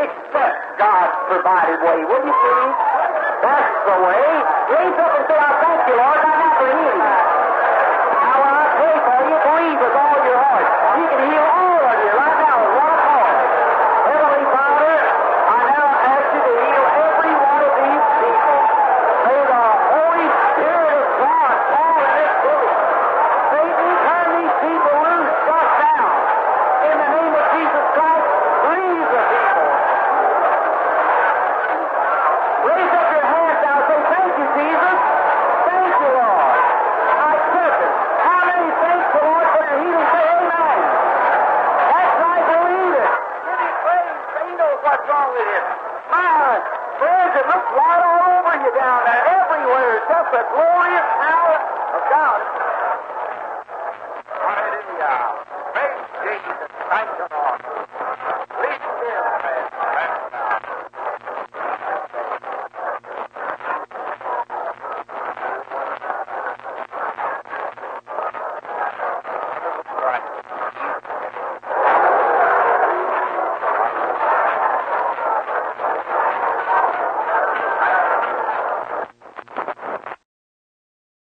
[0.00, 2.95] Accept God's provided way, will you please?
[3.42, 4.26] That's the way.
[4.72, 6.98] Raise up and say, I thank you, Lord, I have for healing.
[7.00, 10.85] Now, when I pray for you, believe with all your heart.